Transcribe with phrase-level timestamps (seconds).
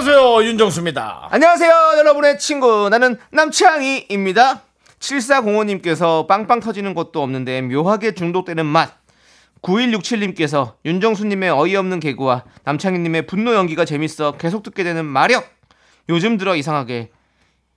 [0.00, 1.28] 안녕하세요 윤정수입니다.
[1.30, 2.88] 안녕하세요, 여러분의 친구.
[2.88, 4.62] 나는 남창희입니다.
[4.98, 8.94] 7405님께서 빵빵 터지는 것도 없는데 묘하게 중독되는 맛.
[9.60, 15.46] 9167님께서 윤정수님의 어이없는 개그와 남창희님의 분노 연기가 재밌어 계속 듣게 되는 마력.
[16.08, 17.10] 요즘 들어 이상하게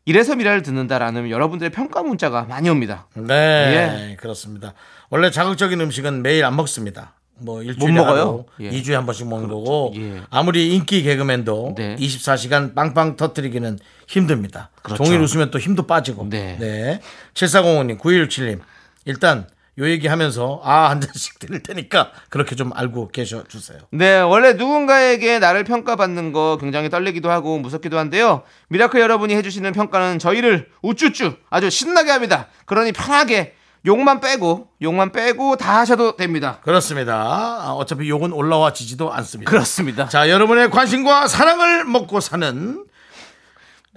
[0.05, 3.09] 이래서 미라를 듣는다라는 여러분들의 평가 문자가 많이 옵니다.
[3.15, 4.73] 네 그렇습니다.
[5.09, 7.15] 원래 자극적인 음식은 매일 안 먹습니다.
[7.39, 8.45] 뭐 일주일에 못 먹어요?
[8.61, 8.69] 예.
[8.69, 10.21] 2주에 한 번씩 먹는 거고 예.
[10.29, 11.95] 아무리 인기 개그맨도 네.
[11.97, 14.69] 24시간 빵빵 터뜨리기는 힘듭니다.
[14.81, 15.03] 그렇죠.
[15.03, 16.29] 종일 웃으면 또 힘도 빠지고.
[16.29, 17.01] 네.
[17.33, 18.59] 7405님, 9167님.
[19.05, 19.47] 일단
[19.79, 23.79] 요 얘기 하면서 아 한 잔씩 드릴 테니까 그렇게 좀 알고 계셔 주세요.
[23.89, 28.43] 네, 원래 누군가에게 나를 평가받는 거 굉장히 떨리기도 하고 무섭기도 한데요.
[28.69, 32.47] 미라클 여러분이 해주시는 평가는 저희를 우쭈쭈 아주 신나게 합니다.
[32.65, 36.59] 그러니 편하게 욕만 빼고 욕만 빼고 다 하셔도 됩니다.
[36.63, 37.15] 그렇습니다.
[37.15, 39.49] 아, 어차피 욕은 올라와지지도 않습니다.
[39.49, 40.07] 그렇습니다.
[40.07, 42.85] 자, 여러분의 관심과 사랑을 먹고 사는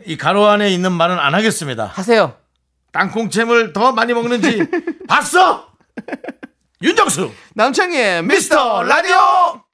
[0.05, 1.87] 이 가로 안에 있는 말은 안 하겠습니다.
[1.87, 2.34] 하세요.
[2.93, 4.67] 땅콩잼을 더 많이 먹는지
[5.09, 5.69] 봤어?
[6.83, 9.66] 윤정수 남창희의 미스터 라디오.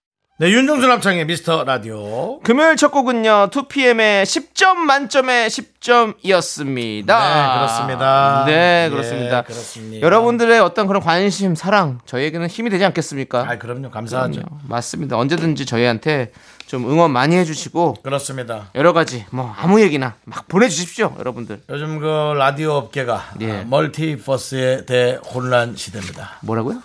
[0.42, 2.40] 네, 윤정수 남창의 미스터 라디오.
[2.40, 7.06] 금요일 첫 곡은요 2PM의 10점 만점의 10점이었습니다.
[7.06, 8.44] 네, 그렇습니다.
[8.44, 9.42] 네 예, 그렇습니다.
[9.42, 10.04] 그렇습니다.
[10.04, 13.46] 여러분들의 어떤 그런 관심, 사랑 저희에게는 힘이 되지 않겠습니까?
[13.48, 13.90] 아, 그럼요.
[13.92, 14.40] 감사하죠.
[14.40, 14.62] 그럼요.
[14.66, 15.16] 맞습니다.
[15.16, 16.32] 언제든지 저희한테
[16.66, 18.70] 좀 응원 많이 해주시고 그렇습니다.
[18.74, 21.60] 여러 가지 뭐 아무 얘기나 막 보내주십시오, 여러분들.
[21.70, 23.52] 요즘 그 라디오 업계가 예.
[23.60, 26.38] 아, 멀티버스의 대혼란 시대입니다.
[26.40, 26.82] 뭐라고요?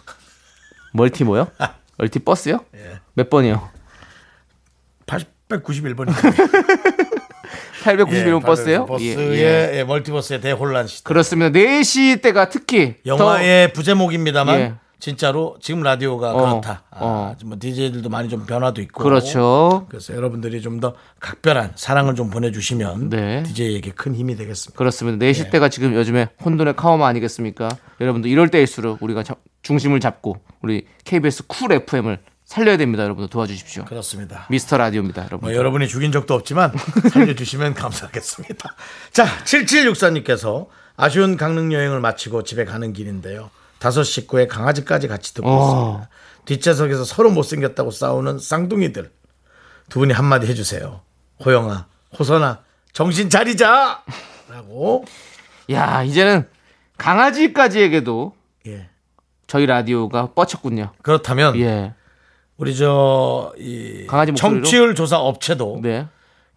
[0.91, 1.47] 멀티 뭐요?
[1.97, 2.59] 멀티 버스요?
[2.75, 2.99] 예.
[3.15, 3.69] 몇 번이요?
[5.07, 6.13] 891번입니다.
[7.83, 8.85] 891번 버스요?
[8.85, 9.77] 버스의 예, 예.
[9.79, 11.07] 예, 멀티버스의 대혼란 시대.
[11.07, 11.57] 그렇습니다.
[11.57, 14.73] 4시 때가 특히 영화의 부제목입니다만 예.
[14.99, 16.83] 진짜로 지금 라디오가 어, 그렇다.
[16.89, 17.35] 아, 어.
[17.45, 19.03] 뭐 DJ들도 많이 좀 변화도 있고.
[19.03, 19.85] 더 그렇죠.
[19.89, 23.43] 그래서 여러분들이 좀 더 각별한 사랑을 좀 보내주시면 네.
[23.43, 24.77] DJ에게 큰 힘이 되겠습니다.
[24.77, 25.23] 그렇습니다.
[25.25, 27.69] 4시 때가 지금 요즘에 혼돈의 카오스 아니겠습니까?
[28.01, 33.03] 여러분들 이럴 때일수록 우리가 자- 중심을 잡고 우리 KBS 쿨 FM을 살려야 됩니다.
[33.03, 33.85] 여러분들 도와주십시오.
[33.85, 34.45] 그렇습니다.
[34.49, 35.49] 미스터 라디오입니다, 여러분.
[35.49, 36.71] 뭐 여러분이 죽인 적도 없지만
[37.11, 38.75] 살려주시면 감사하겠습니다.
[39.11, 43.49] 자, 7764님께서 아쉬운 강릉 여행을 마치고 집에 가는 길인데요.
[43.79, 45.63] 다섯 식구의 강아지까지 같이 듣고 어.
[45.63, 46.09] 있습니다.
[46.45, 49.11] 뒷좌석에서 서로 못생겼다고 싸우는 쌍둥이들.
[49.89, 51.01] 두 분이 한마디 해주세요.
[51.45, 54.03] 호영아, 호선아, 정신 차리자!
[54.49, 55.05] 라고.
[55.71, 56.47] 야, 이제는
[56.97, 58.33] 강아지까지에게도
[58.67, 58.89] 예.
[59.45, 60.93] 저희 라디오가 뻗쳤군요.
[61.01, 61.93] 그렇다면 예.
[62.57, 64.63] 우리 저, 이 강아지 목소리로?
[64.63, 66.07] 청취율 조사 업체도 네.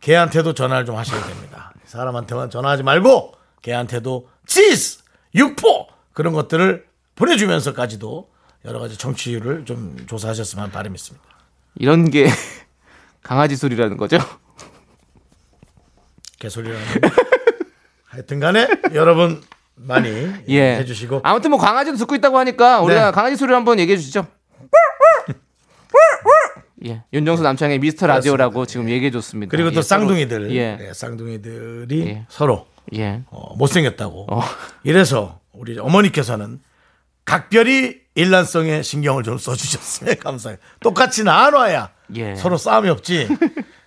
[0.00, 1.72] 걔한테도 전화를 좀 하셔야 됩니다.
[1.84, 5.00] 사람한테만 전화하지 말고 걔한테도 치즈,
[5.34, 6.87] 육포 그런 것들을
[7.20, 8.31] 보내주면서까지도
[8.64, 11.25] 여러 가지 정치율을 좀 조사하셨으면 바람이 있습니다.
[11.76, 12.26] 이런 게
[13.22, 14.19] 강아지 소리라는 거죠?
[16.38, 16.82] 개소리라는.
[18.06, 19.42] 하여튼간에 여러분
[19.75, 20.08] 많이
[20.48, 20.76] 예.
[20.78, 23.12] 해주시고 아무튼 뭐 강아지도 듣고 있다고 하니까 우리가 네.
[23.12, 24.26] 강아지 소리를 한번 얘기해 주시죠.
[26.87, 27.02] 예.
[27.12, 29.50] 윤정수 남창의 미스터 라디오라고 지금 얘기해 줬습니다.
[29.50, 30.78] 그리고 또 예, 쌍둥이들, 예.
[30.81, 32.26] 예, 쌍둥이들이 예.
[32.31, 33.22] 서로 예.
[33.28, 34.26] 어, 못생겼다고.
[34.31, 34.41] 어.
[34.82, 36.60] 이래서 우리 어머니께서는
[37.31, 40.59] 각별히 일란성에 신경을 좀 써주셨으면 감사해요.
[40.81, 42.35] 똑같이 나눠야 예.
[42.35, 43.29] 서로 싸움이 없지.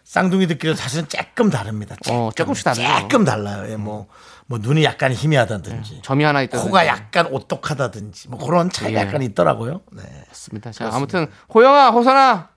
[0.06, 1.96] 쌍둥이들끼리 사실은 조금 다릅니다.
[2.10, 2.84] 어, 조금씩 다르죠.
[3.02, 3.70] 조금 달라요.
[3.72, 4.08] 예, 뭐,
[4.48, 6.02] 뭐 눈이 약간 희미하다든지.
[6.04, 6.62] 점이 하나 있다.
[6.62, 9.06] 코가 약간 오똑하다든지 뭐 그런 차이가 예.
[9.08, 9.82] 약간 있더라고요.
[9.92, 10.04] 네.
[10.30, 10.72] 맞습니다.
[10.72, 12.50] 자, 아무튼 호영아, 호선아,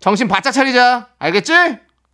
[0.00, 1.08] 정신 바짝 차리자.
[1.18, 1.52] 알겠지?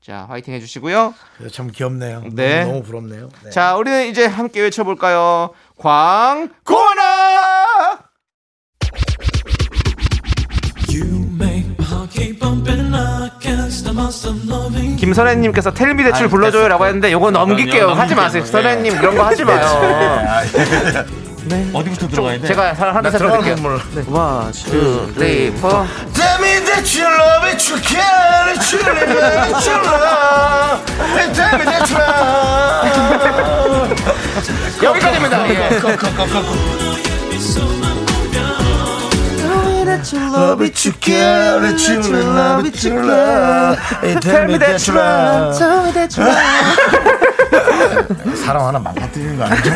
[0.05, 1.15] 자, 화이팅 해주시고요.
[1.53, 2.23] 참 귀엽네요.
[2.33, 2.61] 네.
[2.61, 3.29] 너무, 너무 부럽네요.
[3.45, 3.51] 네.
[3.51, 5.51] 자, 우리는 이제 함께 외쳐볼까요?
[5.77, 7.60] 광고나!
[14.99, 17.91] 김선혜님께서 텔미 대출 불러줘요라고 했는데 요거 넘길게요.
[17.91, 18.45] 하지 마세요.
[18.45, 19.61] 선혜님 이런 거 하지 마요.
[21.73, 22.47] 어디부터 들어가야 돼?
[22.49, 23.11] 제가 하나.
[23.11, 25.69] 건 원, 투, 쓰리, 포.
[26.13, 30.85] Tell me that you love it, you care, that you live it, that you love.
[31.33, 33.41] Tell me that you love.
[34.83, 35.35] 여기까지입니다.
[35.49, 35.55] 예.
[40.01, 43.77] That you love it, you care, that you love it, you care.
[44.21, 46.37] Tell me that you love, tell me that you love.
[48.37, 49.71] 사람 하나 망가뜨리는 거 아니죠?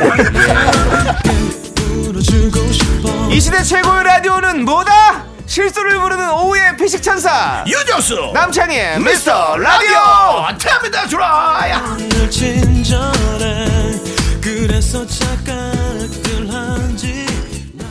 [3.31, 5.25] 이 시대 최고의 라디오는 뭐다?
[5.47, 9.99] 실수를 부르는 오후의 피식 천사 유정수 남창희의 미스터 라디오.
[10.59, 11.82] 태합니다 주라야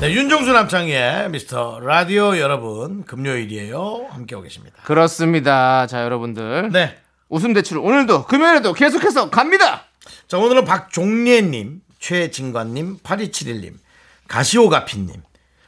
[0.04, 5.88] 네, 윤정수 남창희의 미스터 라디오 여러분 금요일이에요 함께하고 계십니다 그렇습니다.
[5.88, 6.98] 자 여러분들 네
[7.30, 9.86] 웃음 대출 오늘도 금요일에도 계속해서 갑니다.
[10.28, 13.76] 자, 오늘은 박종례님, 최진관님, 8271님,
[14.28, 15.24] 가시오가피님,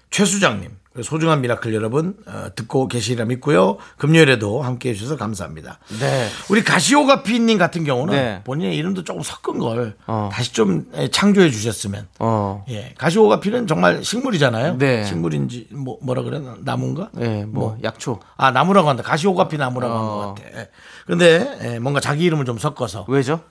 [0.10, 3.78] 최수장님, 그리고 소중한 미라클 여러분 어, 듣고 계시리라 믿고요.
[3.98, 5.80] 금요일에도 함께 해 주셔서 감사합니다.
[6.00, 6.30] 네.
[6.50, 8.42] 우리 가시오가피님 같은 경우는 네.
[8.46, 10.30] 본인의 이름도 조금 섞은 걸 어.
[10.32, 12.08] 다시 좀 예, 창조해 주셨으면.
[12.20, 12.64] 어.
[12.70, 14.78] 예, 가시오가피는 정말 식물이잖아요.
[14.78, 15.04] 네.
[15.04, 17.10] 식물인지 뭐 뭐라 그래 나무인가?
[17.20, 18.22] 예, 뭐, 약초.
[18.38, 19.04] 아 나무라고 한다.
[19.04, 20.08] 가시오가피 나무라고 한 어.
[20.08, 20.60] 것 같아.
[20.62, 20.70] 예.
[21.06, 23.42] 근데 예, 뭔가 자기 이름을 좀 섞어서 왜죠?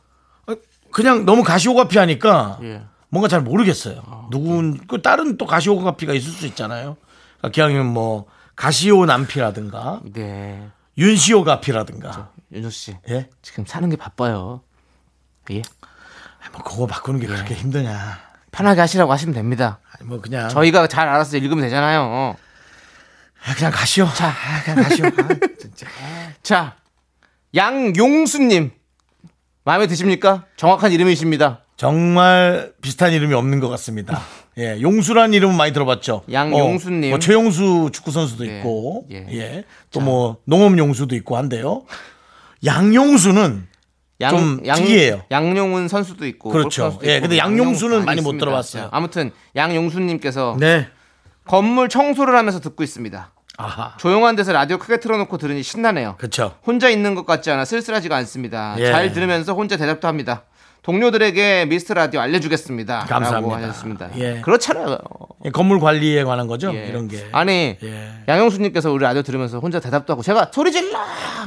[0.92, 2.82] 그냥 너무 가시오가피 하니까 예.
[3.14, 4.26] 뭔가 잘 모르겠어요.
[4.32, 6.96] 누군 그 다른 또 가시오 가피가 있을 수 있잖아요.
[7.38, 8.26] 그러니까 기왕이면 뭐
[8.56, 10.68] 가시오 남피라든가 네.
[10.98, 12.96] 윤시오 가피라든가 윤조 씨.
[13.08, 13.30] 예?
[13.40, 14.62] 지금 사는 게 바빠요.
[15.52, 15.62] 예.
[16.52, 18.18] 뭐 그거 바꾸는 게 그렇게 힘드냐?
[18.50, 19.78] 편하게 하시라고 하시면 됩니다.
[19.92, 22.34] 아니, 뭐 그냥 저희가 잘 알아서 읽으면 되잖아요.
[23.46, 24.08] 아, 그냥 가시오.
[24.12, 25.06] 자, 아, 그냥 가시오.
[25.06, 25.10] 아,
[25.60, 25.86] 진짜.
[26.42, 26.76] 자,
[27.54, 28.72] 양용수님.
[29.64, 30.44] 마음에 드십니까?
[30.56, 31.60] 정확한 이름이십니다.
[31.76, 34.20] 정말 비슷한 이름이 없는 것 같습니다.
[34.58, 36.22] 예, 용수란 이름은 많이 들어봤죠.
[36.30, 37.10] 양용수님.
[37.10, 39.26] 어, 뭐 최용수 축구 선수도 예, 있고, 예.
[39.32, 41.84] 예, 또뭐 농업 용수도 있고 한데요.
[42.64, 43.66] 양용수는
[44.30, 45.22] 좀 특이해요.
[45.30, 46.50] 양용훈 선수도 있고.
[46.50, 46.82] 그렇죠.
[46.84, 47.22] 선수도 예, 있고.
[47.22, 48.38] 근데 양용수는 양용- 많이 못.
[48.38, 48.82] 들어봤어요.
[48.84, 50.86] 자, 아무튼 양용수님께서 네.
[51.46, 53.32] 건물 청소를 하면서 듣고 있습니다.
[53.56, 53.94] 아하.
[53.98, 56.16] 조용한 데서 라디오 크게 틀어놓고 들으니 신나네요.
[56.18, 56.56] 그렇죠.
[56.66, 58.74] 혼자 있는 것 같지 않아 쓸쓸하지가 않습니다.
[58.78, 58.90] 예.
[58.90, 60.44] 잘 들으면서 혼자 대답도 합니다.
[60.82, 63.06] 동료들에게 미스터 라디오 알려주겠습니다.
[63.08, 63.56] 감사합니다.
[63.56, 64.10] 하셨습니다.
[64.16, 64.42] 예.
[64.42, 64.98] 그렇잖아요.
[65.46, 66.74] 예, 건물 관리에 관한 거죠.
[66.74, 66.86] 예.
[66.88, 67.26] 이런 게.
[67.32, 68.10] 아니 예.
[68.28, 70.98] 양영수님께서 우리 라디오 들으면서 혼자 대답도 하고 제가 소리 질러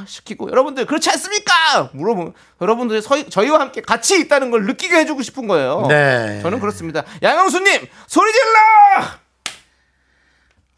[0.07, 1.91] 시키고 여러분들 그렇지 않습니까?
[1.93, 5.85] 물어보 여러분들이 서, 저희와 함께 같이 있다는 걸 느끼게 해주고 싶은 거예요.
[5.87, 6.39] 네.
[6.41, 7.03] 저는 그렇습니다.
[7.21, 9.26] 양영수님 소리 질러.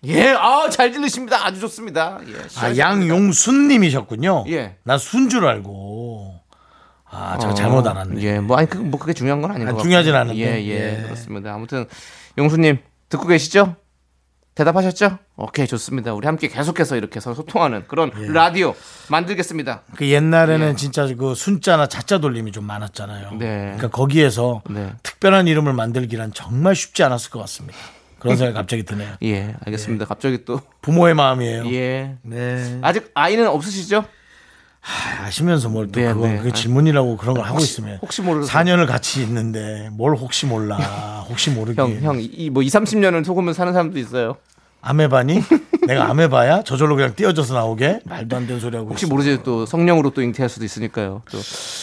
[0.06, 1.46] 예, 아 잘 들리십니다.
[1.46, 2.20] 아주 좋습니다.
[2.28, 2.78] 예, 아.
[2.78, 4.46] 양용순님이셨군요.
[4.50, 4.78] 예.
[4.84, 6.40] 난 순줄 알고.
[7.12, 8.22] 아, 제가 잘못 알았네.
[8.22, 10.32] 예, 뭐 아니 그, 뭐 그게 중요한 건 아닌 아, 것 중요하진 같고요.
[10.32, 10.42] 않은데.
[10.42, 11.04] 예, 예, 예.
[11.04, 11.54] 그렇습니다.
[11.54, 11.86] 아무튼
[12.38, 12.78] 용수님
[13.10, 13.76] 듣고 계시죠?
[14.56, 15.18] 대답하셨죠?
[15.38, 16.14] 오케이 좋습니다.
[16.14, 18.28] 우리 함께 계속해서 이렇게 서로 소통하는 그런 예.
[18.28, 18.76] 라디오
[19.10, 19.84] 만들겠습니다.
[19.96, 23.30] 그 옛날에는 진짜 그 순자나 자자 돌림이 좀 많았잖아요.
[23.34, 23.38] 예.
[23.38, 23.62] 네.
[23.78, 24.92] 그러니까 거기에서 네.
[25.02, 27.78] 특별한 이름을 만들기란 정말 쉽지 않았을 것 같습니다.
[28.20, 29.14] 그런 생각이 갑자기 드네요.
[29.24, 30.06] 예, 알겠습니다.
[30.06, 31.72] 갑자기 또 부모의 마음이에요.
[31.74, 32.16] 예.
[32.22, 32.80] 네.
[32.82, 34.06] 아직 아이는 없으시죠?
[35.24, 36.38] 아시면서 뭘또 네, 그거 네.
[36.38, 38.52] 그게 질문이라고 그런 걸 하고 있으면 혹시 모르서.
[38.52, 40.78] 4년을 같이 있는데 뭘 혹시 몰라.
[41.30, 41.82] 혹시 모르게.
[41.82, 44.38] 형, 형, 이뭐 2, 30년을 속으면 사는 사람도 있어요.
[44.82, 45.44] 아메바니?
[45.88, 46.64] 내가 아메바야?
[46.64, 48.02] 저절로 그냥 띄어져서 나오게?
[48.06, 49.14] 말도 안 되는 소리 하고 혹시 있어.
[49.14, 51.24] 모르지 또 성령으로 또 잉태할 수도 있으니까요.
[51.30, 51.38] 또.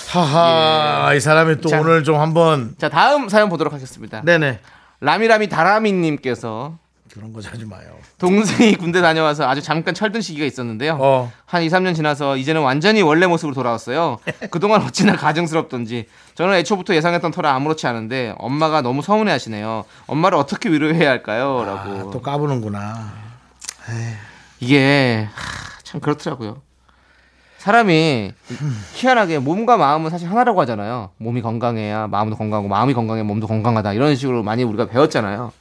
[0.09, 1.79] 하하, 이 사람이 또 자.
[1.81, 4.23] 오늘 좀 한번 자, 다음 사연 보도록 하겠습니다.
[4.25, 4.61] 네네.
[5.00, 6.78] 라미라미 다라미님께서
[7.12, 7.96] 그런 거 하지 마요.
[8.19, 10.98] 동생이 군대 다녀와서 아주 잠깐 철든 시기가 있었는데요.
[11.00, 11.32] 어.
[11.46, 14.19] 한 2, 3년 지나서 이제는 완전히 원래 모습으로 돌아왔어요.
[14.50, 19.84] 그동안 어찌나 가증스럽던지 저는 애초부터 예상했던 터라 아무렇지 않은데 엄마가 너무 서운해 하시네요.
[20.06, 21.65] 엄마를 어떻게 위로해야 할까요?
[21.65, 22.08] 라고.
[22.08, 23.15] 아, 또 까부는구나.
[24.60, 26.60] 이게 하, 참 그렇더라고요.
[27.67, 28.31] 사람이
[28.94, 31.11] 희한하게 몸과 마음은 사실 하나라고 하잖아요.
[31.17, 35.53] 몸이 건강해야 마음도 건강하고 마음이 건강해 몸도 건강하다 이런 식으로 많이 우리가 배웠잖아요.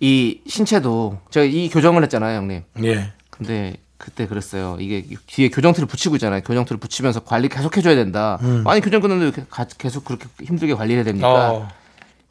[0.00, 2.62] 이 신체도 제가 이 교정을 했잖아요, 형님.
[2.84, 3.12] 예.
[3.30, 4.76] 근데 그때 그랬어요.
[4.80, 6.42] 이게 뒤에 교정틀을 붙이고 있잖아요.
[6.42, 8.38] 교정틀을 붙이면서 관리 계속 해줘야 된다.
[8.66, 9.00] 아니 교정
[9.48, 11.52] 가- 계속 그렇게 힘들게 관리해야 됩니까?
[11.52, 11.68] 어.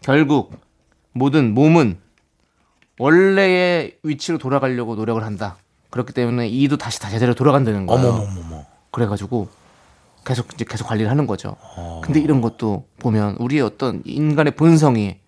[0.02, 0.56] 결국
[1.14, 1.98] 모든 몸은
[3.00, 5.58] 원래의 위치로 돌아가려고 노력을 한다.
[5.90, 8.08] 그렇기 때문에 이도 다시 다 제대로 돌아간다는 거예요.
[8.10, 8.66] 어머머머머.
[8.92, 9.50] 그래가지고
[10.26, 11.56] 계속 이제 계속 관리를 하는 거죠.
[12.04, 15.20] 근데 이런 것도 보면 우리의 어떤 인간의 본성이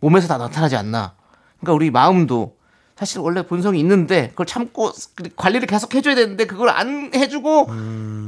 [0.00, 1.14] 몸에서 다 나타나지 않나.
[1.58, 2.56] 그러니까 우리 마음도
[2.96, 4.90] 사실 원래 본성이 있는데 그걸 참고
[5.36, 7.66] 관리를 계속 해줘야 되는데 그걸 안 해주고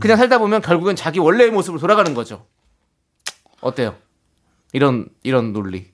[0.00, 2.44] 그냥 살다 보면 결국엔 자기 원래의 모습으로 돌아가는 거죠.
[3.60, 3.94] 어때요?
[4.72, 5.90] 이런 이런 논리.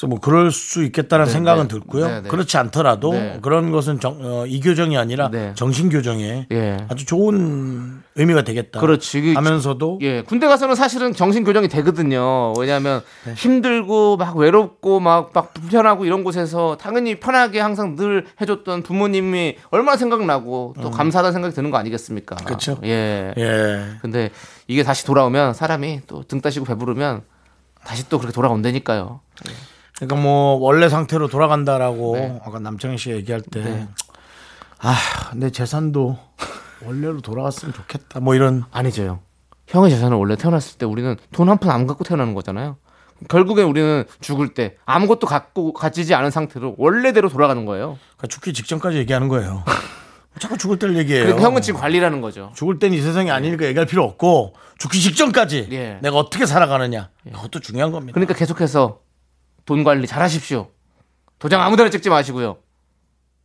[0.00, 1.68] 그래서 뭐 그럴 수 있겠다는 네, 생각은 네.
[1.68, 2.06] 들고요.
[2.06, 2.28] 네, 네.
[2.28, 3.38] 그렇지 않더라도 네.
[3.42, 5.52] 그런 것은 정, 어, 이교정이 아니라 네.
[5.54, 6.78] 정신 교정에 예.
[6.88, 8.80] 아주 좋은 의미가 되겠다.
[8.80, 9.18] 그렇지.
[9.18, 12.54] 이게 하면서도 예, 군대 가서는 사실은 정신 교정이 되거든요.
[12.58, 13.34] 왜냐하면 네.
[13.34, 19.98] 힘들고 막 외롭고 막, 막 불편하고 이런 곳에서 당연히 편하게 항상 늘 해줬던 부모님이 얼마나
[19.98, 22.36] 생각나고 또 감사하다는 생각이 드는 거 아니겠습니까?
[22.40, 22.44] 음.
[22.46, 22.78] 그쵸.
[22.84, 23.34] 예.
[23.36, 23.84] 예.
[24.00, 24.30] 근데
[24.66, 27.22] 이게 다시 돌아오면 사람이 또 등 따시고 배부르면
[27.84, 29.20] 다시 또 그렇게 돌아온다니까요.
[30.00, 32.40] 그러니까 뭐 원래 상태로 돌아간다라고 네.
[32.44, 33.88] 아까 남창희 씨가 얘기할 때 네.
[34.80, 34.96] 아,
[35.34, 36.18] 내 재산도
[36.84, 38.20] 원래로 돌아갔으면 좋겠다.
[38.20, 39.20] 뭐 이런 아니죠.
[39.68, 42.76] 형의 재산은 원래 태어났을 때 우리는 돈 한 푼 안 갖고 태어나는 거잖아요.
[43.28, 47.98] 결국엔 우리는 죽을 때 아무것도 갖고 가지지 않은 상태로 원래대로 돌아가는 거예요.
[48.16, 49.62] 그러니까 죽기 직전까지 얘기하는 거예요.
[50.40, 51.24] 자꾸 죽을 때를 얘기해요.
[51.24, 52.50] 그러니까 형은 지금 관리라는 거죠.
[52.54, 55.98] 죽을 땐 이 세상이 아니니까 얘기할 필요 없고 죽기 직전까지 예.
[56.00, 58.14] 내가 어떻게 살아가느냐 그것도 중요한 겁니다.
[58.14, 59.00] 그러니까 계속해서
[59.70, 60.72] 돈 관리 잘 하십시오.
[61.38, 62.58] 도장 아무데나 찍지 마시고요.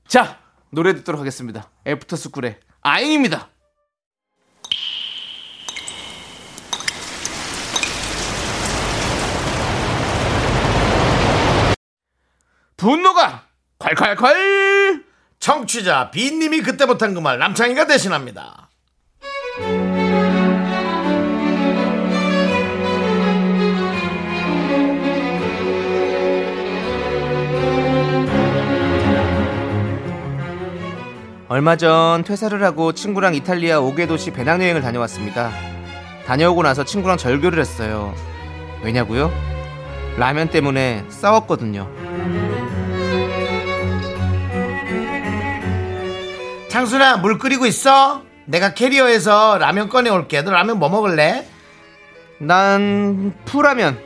[0.07, 0.39] 자,
[0.71, 1.69] 노래 듣도록 하겠습니다.
[1.85, 3.49] 애프터 스쿨의 아잉입니다.
[12.77, 13.45] 분노가
[13.79, 15.03] 콸콸콸!
[15.39, 18.69] 청취자 비님이 그때 못한 그 말 남창희가 대신합니다.
[31.47, 35.51] 얼마 전 퇴사를 하고 친구랑 이탈리아 5개 도시 배낭여행을 다녀왔습니다.
[36.25, 38.15] 다녀오고 나서 친구랑 절교를 했어요.
[38.83, 39.31] 왜냐고요?
[40.17, 41.87] 라면 때문에 싸웠거든요.
[46.69, 48.23] 창순아 물 끓이고 있어?
[48.45, 50.41] 내가 캐리어에서 라면 꺼내 올게.
[50.41, 51.47] 너 라면 뭐 먹을래?
[52.39, 53.99] 난 풀라면.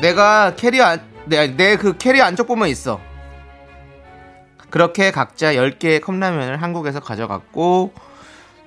[0.00, 3.00] 내가 캐리어 안, 내그 캐리어 안쪽 부분에 있어.
[4.70, 7.92] 그렇게 각자 10개의 컵라면을 한국에서 가져갔고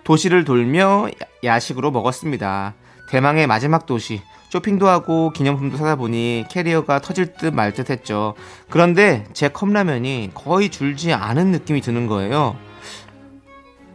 [0.03, 2.73] 도시를 돌며 야- 야식으로 먹었습니다.
[3.09, 4.21] 대망의 마지막 도시.
[4.49, 8.33] 쇼핑도 하고 기념품도 사다 보니 캐리어가 터질 듯 말 듯 했죠.
[8.69, 12.57] 그런데 제 컵라면이 거의 줄지 않은 느낌이 드는 거예요.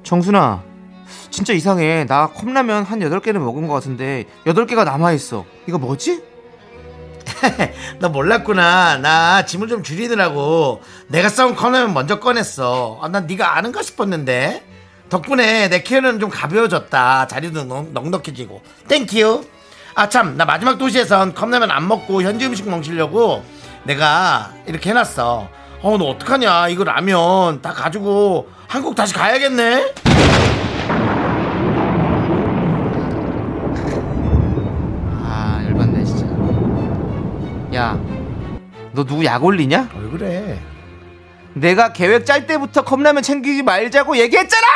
[0.03, 0.63] 정순아,
[1.31, 2.07] 진짜 이상해.
[2.07, 5.45] 나 컵라면 한 8개는 먹은 것 같은데 8개가 남아있어.
[5.67, 6.23] 이거 뭐지?
[7.99, 8.99] 너 몰랐구나.
[8.99, 12.99] 나 짐을 좀 줄이느라고 내가 싸운 컵라면 먼저 꺼냈어.
[13.03, 14.65] 아, 난 네가 아는가 싶었는데
[15.09, 17.27] 덕분에 내 캐리어는 좀 가벼워졌다.
[17.27, 18.63] 자리도 넉- 넉넉해지고.
[18.89, 19.45] Thank you.
[19.95, 23.43] 아 참, 나 마지막 도시에선 컵라면 안 먹고 현지 음식 먹으려고
[23.85, 25.49] 내가 이렇게 해놨어.
[25.83, 26.69] 어, 너 어떡하냐?
[26.69, 29.93] 이거 라면 다 가지고 한국 다시 가야겠네.
[38.97, 39.91] 너 누구 약 올리냐?
[39.95, 40.59] 왜 그래?
[41.53, 44.67] 내가 계획 짤 때부터 컵라면 챙기지 말자고 얘기했잖아!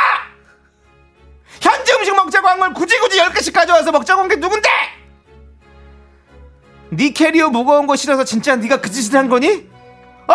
[1.59, 4.69] 현지 음식 먹자고 한 걸 굳이 굳이 10개씩 가져와서 먹자고 한 게 누군데?
[6.91, 9.67] 네 캐리어 무거운 거 싫어서 진짜 네가 그 짓을 한 거니?
[10.27, 10.33] 어?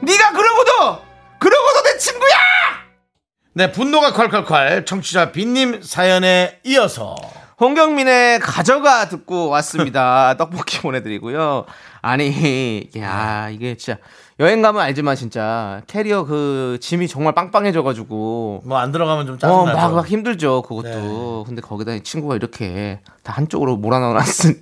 [0.00, 1.02] 네가 그러고도
[1.40, 2.30] 그러고도 내 친구야!
[3.54, 7.16] 네, 분노가 콸콸콸 청취자 빈님 사연에 이어서
[7.60, 10.34] 홍경민의 가져가 듣고 왔습니다.
[10.38, 11.66] 떡볶이 보내드리고요.
[12.02, 13.98] 아니, 야, 이게 진짜
[14.38, 19.76] 여행 가면 알지만 진짜 캐리어 그 짐이 정말 빵빵해져가지고 뭐 안 들어가면 좀 어, 짜증나죠.
[19.76, 20.82] 막, 막 힘들죠, 그것도.
[20.88, 21.44] 네.
[21.46, 24.56] 근데 거기다 이 친구가 이렇게 다 한쪽으로 몰아넣어놨으니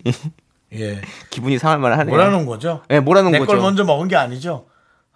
[0.75, 1.00] 예.
[1.30, 2.14] 기분이 상할 만 하네요.
[2.14, 2.83] 몰아놓은 거죠?
[2.88, 3.52] 네, 몰아놓은 내 거죠.
[3.52, 4.66] 걸 먼저 먹은 게 아니죠.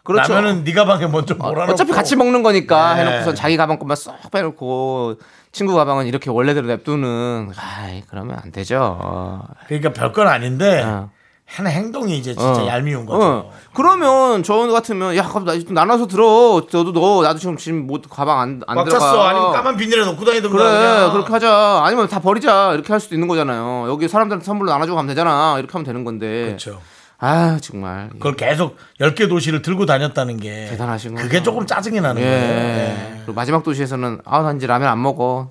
[0.04, 0.32] 그렇죠.
[0.34, 3.00] 라면은 네 가방에 먼저 어, 몰아놓고 어차피 같이 먹는 거니까 네.
[3.02, 5.16] 해놓고선 자기 가방 것만 쏙 빼놓고
[5.52, 8.98] 친구 가방은 이렇게 원래대로 냅두는 아이 그러면 안 되죠.
[9.00, 9.42] 어.
[9.66, 11.10] 그러니까 별건 아닌데 어.
[11.46, 12.66] 하는 행동이 이제 진짜 어.
[12.66, 13.22] 얄미운 거죠.
[13.22, 13.52] 어.
[13.74, 16.62] 그러면 저 같으면 야 그럼 나 좀 나눠서 들어.
[16.72, 18.98] 너도 너 나도 지금 지금 뭐 가방 안안꽉 들어가.
[18.98, 19.22] 찼어.
[19.24, 20.48] 아니면 까만 비닐에 넣고 다니든가.
[20.56, 21.12] 그래 그냥.
[21.12, 21.82] 그렇게 하자.
[21.84, 22.72] 아니면 다 버리자.
[22.72, 23.86] 이렇게 할 수도 있는 거잖아요.
[23.88, 25.56] 여기 사람들한테 선물로 나눠주고 가면 되잖아.
[25.58, 26.44] 이렇게 하면 되는 건데.
[26.46, 26.80] 그렇죠.
[27.18, 28.08] 아 정말.
[28.10, 31.26] 그걸 계속 10개 도시를 들고 다녔다는 게 대단하신 거죠.
[31.28, 32.24] 그게 조금 짜증이 나는 예.
[32.26, 32.44] 거예요.
[32.50, 33.12] 예.
[33.18, 35.50] 그리고 마지막 도시에서는 아, 난 이제 라면 안 먹어.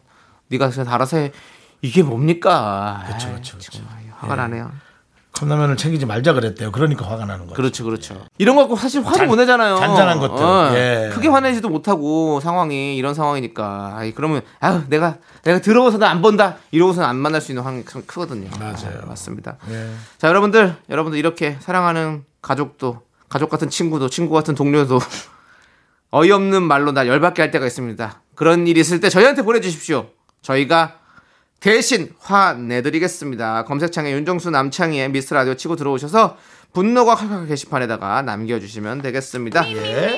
[0.49, 1.31] 네가 그냥 다 알아서 해.
[1.83, 3.03] 이게 뭡니까?
[3.07, 3.57] 그쵸, 그쵸.
[3.59, 4.71] 정말 화가 나네요.
[5.41, 6.71] 컵라면을 챙기지 말자 그랬대요.
[6.71, 7.55] 그러니까 화가 나는 거죠.
[7.55, 8.15] 그렇죠, 그렇죠.
[8.37, 9.75] 이런 거 갖고 사실 화도 잔- 못 내잖아요.
[9.77, 10.43] 잔잔한 것들.
[10.43, 11.09] 어, 예.
[11.13, 13.93] 크게 화내지도 못하고 상황이 이런 상황이니까.
[13.97, 16.57] 아이, 그러면 아유 내가 내가 들어서는 안 본다.
[16.71, 18.49] 이러고서는 안 만날 수 있는 확률이 참 크거든요.
[18.59, 18.99] 맞아요.
[19.01, 19.57] 아, 맞습니다.
[19.71, 19.89] 예.
[20.19, 24.99] 자, 여러분들, 여러분들 이렇게 사랑하는 가족도 가족 같은 친구도 친구 같은 동료도
[26.11, 28.21] 어이없는 말로 날 열받게 할 때가 있습니다.
[28.35, 30.07] 그런 일이 있을 때 저희한테 보내주십시오.
[30.41, 30.97] 저희가
[31.61, 33.65] 대신 화내드리겠습니다.
[33.65, 36.35] 검색창에 윤정수 남창희의 미스 라디오 치고 들어오셔서
[36.73, 39.63] 분노가 칼칼 게시판에다가 남겨주시면 되겠습니다.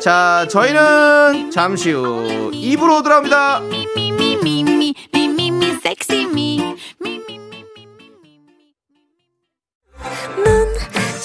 [0.02, 3.60] 자, 저희는 잠시 후 입으로 돌아옵니다.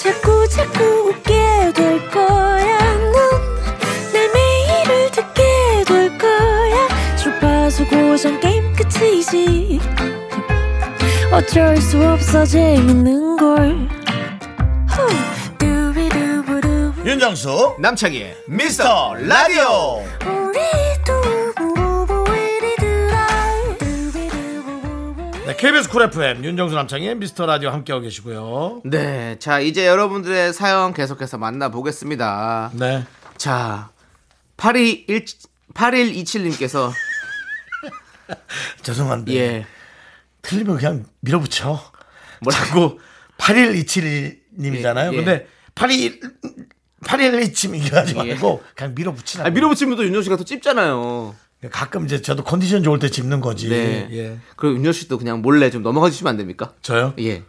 [0.03, 2.77] 자꾸 자꾸 웃게 될 거야.
[3.13, 5.43] 넌내 매일을 듣게
[5.87, 6.87] 될 거야.
[7.15, 9.79] 주파수 고정 게임 끝이지.
[11.31, 13.87] 어쩔 수 없어 재밌는 걸.
[17.05, 20.03] 윤정수 남창희의 미스터 라디오.
[25.45, 28.81] 네, KBS 쿨 FM 윤정수 남창희의 미스터 라디오 함께하고 계시고요.
[28.85, 32.71] 네, 자 이제 여러분들의 사연 계속해서 만나보겠습니다.
[32.73, 33.03] 네.
[33.37, 33.89] 자,
[34.57, 36.91] 8217 8127님께서
[38.83, 39.33] 죄송한데.
[39.35, 39.65] 예,
[40.49, 41.79] 틀리면 그냥 밀어붙여
[42.51, 42.97] 자꾸
[43.37, 45.15] 8127님이잖아요 예, 예.
[45.17, 46.19] 근데 81
[47.05, 48.17] 8127 이겨가지 예.
[48.17, 51.35] 말고 그냥 밀어붙이라 아, 밀어붙이면 또 윤정 씨가 또 찝잖아요.
[51.71, 54.07] 가끔 이제 저도 컨디션 좋을 때 짚는 거지 네.
[54.11, 54.37] 예.
[54.55, 56.73] 그럼 윤정 씨도 그냥 몰래 좀 넘어가 주시면 안 됩니까?
[56.81, 57.13] 저요?
[57.19, 57.43] 예.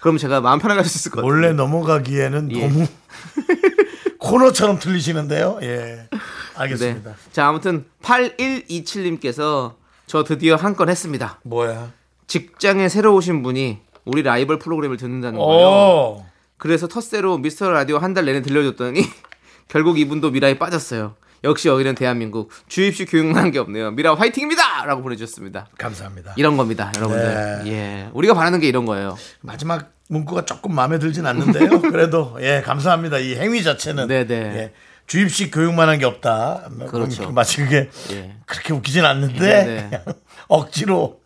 [0.00, 1.32] 그럼 제가 마음 편하게 할 수 있을 것 같아요.
[1.32, 2.60] 몰래 넘어가기에는 예.
[2.68, 2.86] 너무
[4.18, 6.08] 코너처럼 틀리시는데요 예 네.
[6.56, 9.74] 알겠습니다 자, 아무튼 8127님께서
[10.06, 11.40] 저 드디어 한 건 했습니다.
[11.44, 11.92] 뭐야
[12.26, 15.66] 직장에 새로 오신 분이 우리 라이벌 프로그램을 듣는다는 거예요.
[15.68, 16.24] 오
[16.56, 19.02] 그래서 텃세로 미스터 라디오 한 달 내내 들려줬더니
[19.68, 21.14] 결국 이분도 미라에 빠졌어요.
[21.44, 23.90] 역시 여기는 대한민국 주입식 교육만 한 게 없네요.
[23.92, 24.84] 미라 화이팅입니다!
[24.86, 25.66] 라고 보내주셨습니다.
[25.76, 27.62] 감사합니다 이런 겁니다, 여러분들.
[27.64, 27.70] 네.
[27.72, 28.08] 예.
[28.12, 29.16] 우리가 바라는 게 이런 거예요.
[29.40, 31.80] 마지막 문구가 조금 마음에 들진 않는데요.
[31.90, 33.18] 그래도 예 감사합니다.
[33.18, 34.34] 이 행위 자체는 네네.
[34.34, 34.72] 예,
[35.08, 36.68] 주입식 교육만 한 게 없다.
[36.88, 37.32] 그렇죠.
[37.32, 38.36] 마치 그게 예.
[38.46, 39.88] 그렇게 웃기진 않는데 네네.
[39.88, 40.04] 그냥
[40.48, 41.21] 억지로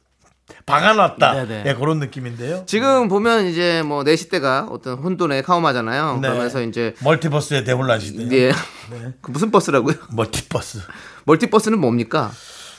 [0.64, 1.32] 박아놨다.
[1.44, 1.64] 네네.
[1.66, 2.64] 예, 그런 느낌인데요.
[2.66, 6.18] 지금 보면 이제 뭐 4시 때가 어떤 혼돈의 카오스잖아요.
[6.20, 6.28] 네.
[6.28, 8.28] 그러면서 이제 multiverse의 대혼란 시대.
[8.36, 8.52] 예.
[9.20, 9.94] 그 무슨 verse라고요?
[10.12, 10.80] multiverse.
[11.24, 12.30] Multiverse는 뭡니까?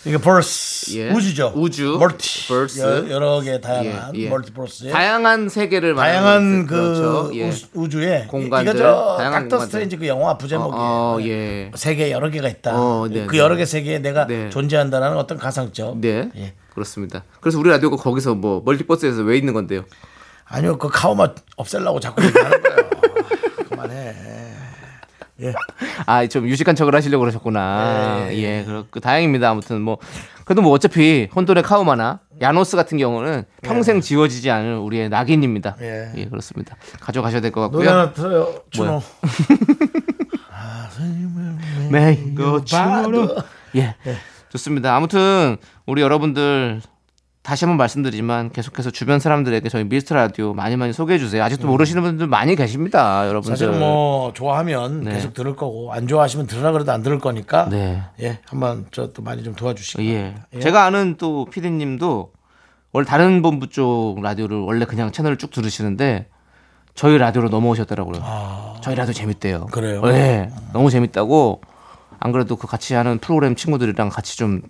[0.05, 1.09] 이게 verse 예.
[1.11, 1.51] 우주죠.
[1.55, 1.97] 우주.
[1.99, 2.47] Multi.
[2.47, 2.79] Verse.
[2.79, 4.29] 여- 여러 개 다양한 예, 예.
[4.29, 7.31] Multiverse에 다양한 세계를 다양한 것, 그 그렇죠.
[7.35, 7.51] 예.
[7.73, 9.65] 우, 주에 공간들, 이거 저 다양한 닥터 공간들.
[9.65, 10.81] 스트레인지 그 영화 부제목이에요.
[10.81, 11.71] 어, 어, 예.
[11.75, 12.71] 세계 여러 개가 있다.
[12.79, 13.39] 어, 네, 그 네.
[13.41, 14.49] 여러 개 세계에 내가 네.
[14.49, 15.97] 존재한다라는 어떤 가상적.
[15.99, 16.29] 네.
[16.37, 16.53] 예.
[16.73, 17.23] 그렇습니다.
[17.41, 19.83] 그래서 우리 라디오가 거기서 뭐 멀티버스에서 왜 있는 건데요?
[20.45, 22.89] 아니요, 그 카오마 없애려고 자꾸 얘기하는 거예요.
[23.67, 24.15] 그만해.
[25.41, 25.53] 예.
[26.05, 28.27] 아, 좀 유식한 척을 하시려고 그러셨구나.
[28.31, 29.49] 예, 예, 그, 그 다행입니다.
[29.49, 29.97] 아무튼 뭐
[30.45, 35.77] 그래도 뭐 어차피 혼돈의 카우마나 야노스 같은 경우는 평생 지워지지 않을 우리의 낙인입니다.
[35.81, 36.11] 예.
[36.15, 36.75] 예, 그렇습니다.
[36.99, 38.01] 가져가셔야 될것 노래 같고요.
[38.01, 38.61] 하나 틀어요.
[38.69, 39.01] 준호.
[41.91, 43.35] 매거 봐도.
[43.75, 43.95] 예.
[44.49, 44.95] 좋습니다.
[44.95, 46.81] 아무튼 우리 여러분들
[47.47, 51.41] 다시 한번 말씀드리지만 계속해서 주변 사람들에게 저희 미스터 라디오 많이 많이 소개해 주세요.
[51.45, 53.55] 아직도 모르시는 분들 많이 계십니다, 여러분들.
[53.55, 55.13] 사실은 뭐 좋아하면 네.
[55.13, 58.03] 계속 들을 거고 안 좋아하시면 들으라 그래도 안 들을 거니까 네.
[58.19, 60.35] 예 한번 저 또 많이 좀 도와주시기 예.
[60.55, 60.59] 예.
[60.59, 62.33] 제가 아는 또 피디님도
[62.91, 66.27] 원래 다른 본부 쪽 라디오를 원래 그냥 채널을 쭉 들으시는데
[66.95, 68.75] 저희 라디오로 넘어오셨더라고요.
[68.81, 69.67] 저희 라디오 재밌대요.
[69.69, 69.71] 아.
[69.71, 70.01] 그래요?
[70.01, 70.49] 네.
[70.73, 71.61] 너무 재밌다고
[72.19, 74.61] 안 그래도 그 같이 하는 프로그램 친구들이랑 같이 좀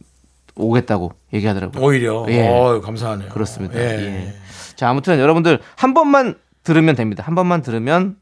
[0.58, 1.84] 오겠다고 얘기하더라고요.
[1.84, 2.48] 오히려 예.
[2.48, 3.30] 어 감사하네요.
[3.30, 3.80] 그렇습니다.
[3.80, 3.84] 예.
[4.28, 4.34] 예.
[4.76, 7.24] 자, 아무튼 여러분들 한 번만 들으면 됩니다.
[7.26, 8.17] 한 번만 들으면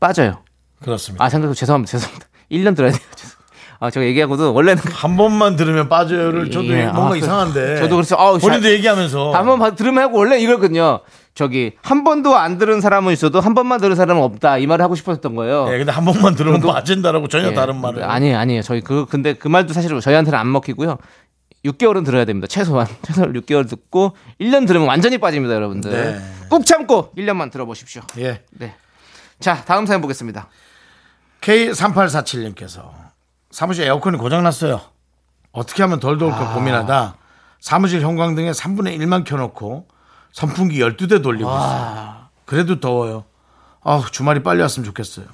[0.00, 0.42] 빠져요.
[0.82, 1.24] 그렇습니다.
[1.24, 1.90] 아, 생각 죄송합니다.
[1.90, 2.26] 죄송합니다.
[2.50, 3.00] 1년 들어야 돼요.
[3.16, 3.38] 죄송-
[3.80, 6.84] 아, 제가 얘기하고도 원래는 한 번만 들으면 빠져요를 저도 예.
[6.84, 7.76] 뭔가 아, 그- 이상한데.
[7.76, 11.00] 저도 그래서 아우, 본인도 자- 얘기하면서 한번 봐- 들으면 하고 원래 이거거든요.
[11.38, 14.96] 저기 한 번도 안 들은 사람은 있어도 한 번만 들은 사람은 없다 이 말을 하고
[14.96, 15.68] 싶었던 거예요.
[15.72, 17.54] 예, 근데 한 번만 들으면 빠진다라고 전혀 예.
[17.54, 18.02] 다른 말을.
[18.02, 18.62] 아니에요, 아니에요.
[18.62, 20.98] 저희 그 근데 그 말도 사실 저희한테는 안 먹히고요.
[21.64, 22.48] 6개월은 들어야 됩니다.
[22.48, 25.92] 최소한 최소한 6개월 듣고 1년 들으면 완전히 빠집니다, 여러분들.
[25.92, 26.20] 네.
[26.50, 28.02] 꾹 참고 1년만 들어보십시오.
[28.18, 28.42] 예.
[28.50, 28.74] 네.
[29.38, 30.48] 자, 다음 사연 보겠습니다.
[31.40, 32.90] K3847님께서
[33.52, 34.80] 사무실 에어컨이 고장났어요.
[35.52, 37.14] 어떻게 하면 덜 더울까 고민하다
[37.60, 39.86] 사무실 형광등에 3분의 1만 켜놓고
[40.32, 42.16] 선풍기 12대 돌리고 있어요.
[42.44, 43.24] 그래도 더워요.
[43.82, 45.26] 아 주말이 빨리 왔으면 좋겠어요.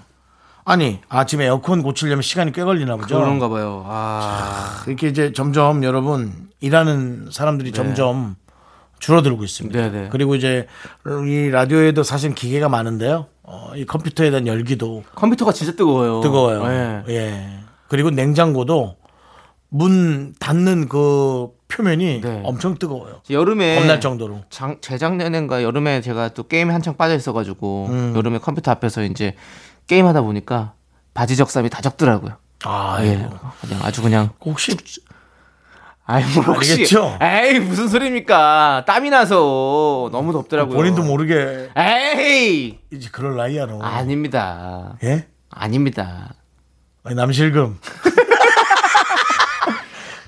[0.64, 3.16] 아니 아침에 에어컨 고치려면 시간이 꽤 걸리나 보죠.
[3.16, 3.85] 그런가 봐요.
[3.87, 8.37] 아, 이렇게 이제 점점 여러분 일하는 사람들이 점점
[8.98, 9.78] 줄어들고 있습니다.
[9.78, 10.09] 네, 네.
[10.11, 10.66] 그리고 이제
[11.26, 13.26] 이 라디오에도 사실 기계가 많은데요.
[13.42, 16.22] 어, 이 컴퓨터에 대한 열기도 컴퓨터가 진짜 뜨거워요.
[16.22, 16.66] 뜨거워요.
[16.66, 17.04] 네.
[17.09, 17.61] 예.
[17.88, 18.96] 그리고 냉장고도
[19.68, 22.40] 문 닫는 그 표면이 네.
[22.44, 23.20] 엄청 뜨거워요.
[23.31, 24.42] 여름에 겁날 정도로.
[24.50, 28.12] 장, 재작년인가 여름에 제가 또 게임에 한창 빠져 있어가지고 음.
[28.16, 29.35] 여름에 컴퓨터 앞에서 이제
[29.87, 30.74] 게임 하다 보니까
[31.14, 32.37] 바지 적삼이 다 적더라고요.
[32.64, 33.29] 아, 예, 예.
[33.61, 34.77] 그냥 아주 그냥 혹시
[36.07, 37.18] 아이 뭐 혹시 알겠죠?
[37.20, 38.85] 에이 무슨 소리입니까?
[38.87, 40.77] 땀이 나서 너무 덥더라고요.
[40.77, 43.81] 본인도 모르게 에이 이제 그럴 나이야 너.
[43.81, 44.96] 아닙니다.
[45.03, 45.27] 예?
[45.50, 46.35] 아닙니다.
[47.05, 47.79] 아니, 남실금.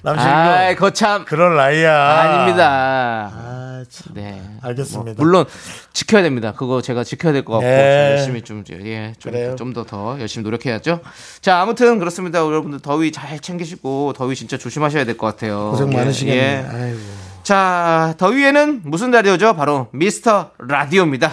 [0.06, 0.32] 남실금.
[0.32, 1.92] 아이 거참 그럴 나이야.
[2.20, 3.30] 아닙니다.
[3.34, 4.14] 아, 참.
[4.14, 4.40] 네.
[4.62, 5.14] 알겠습니다.
[5.16, 5.44] 뭐, 물론
[5.92, 6.52] 지켜야 됩니다.
[6.56, 8.12] 그거 제가 지켜야 될 것 같고 네.
[8.12, 9.56] 열심히 좀 예, 그래요.
[9.56, 11.00] 좀좀더더 열심히 노력해야죠.
[11.40, 12.38] 자, 아무튼 그렇습니다.
[12.38, 15.70] 여러분들 더위 잘 챙기시고 더위 진짜 조심하셔야 될 것 같아요.
[15.72, 16.36] 고생 예, 많으시겠네.
[16.38, 16.66] 예.
[16.72, 16.98] 아이고.
[17.42, 19.54] 자, 더위에는 무슨 라디오죠?
[19.56, 21.32] 바로 미스터 라디오입니다.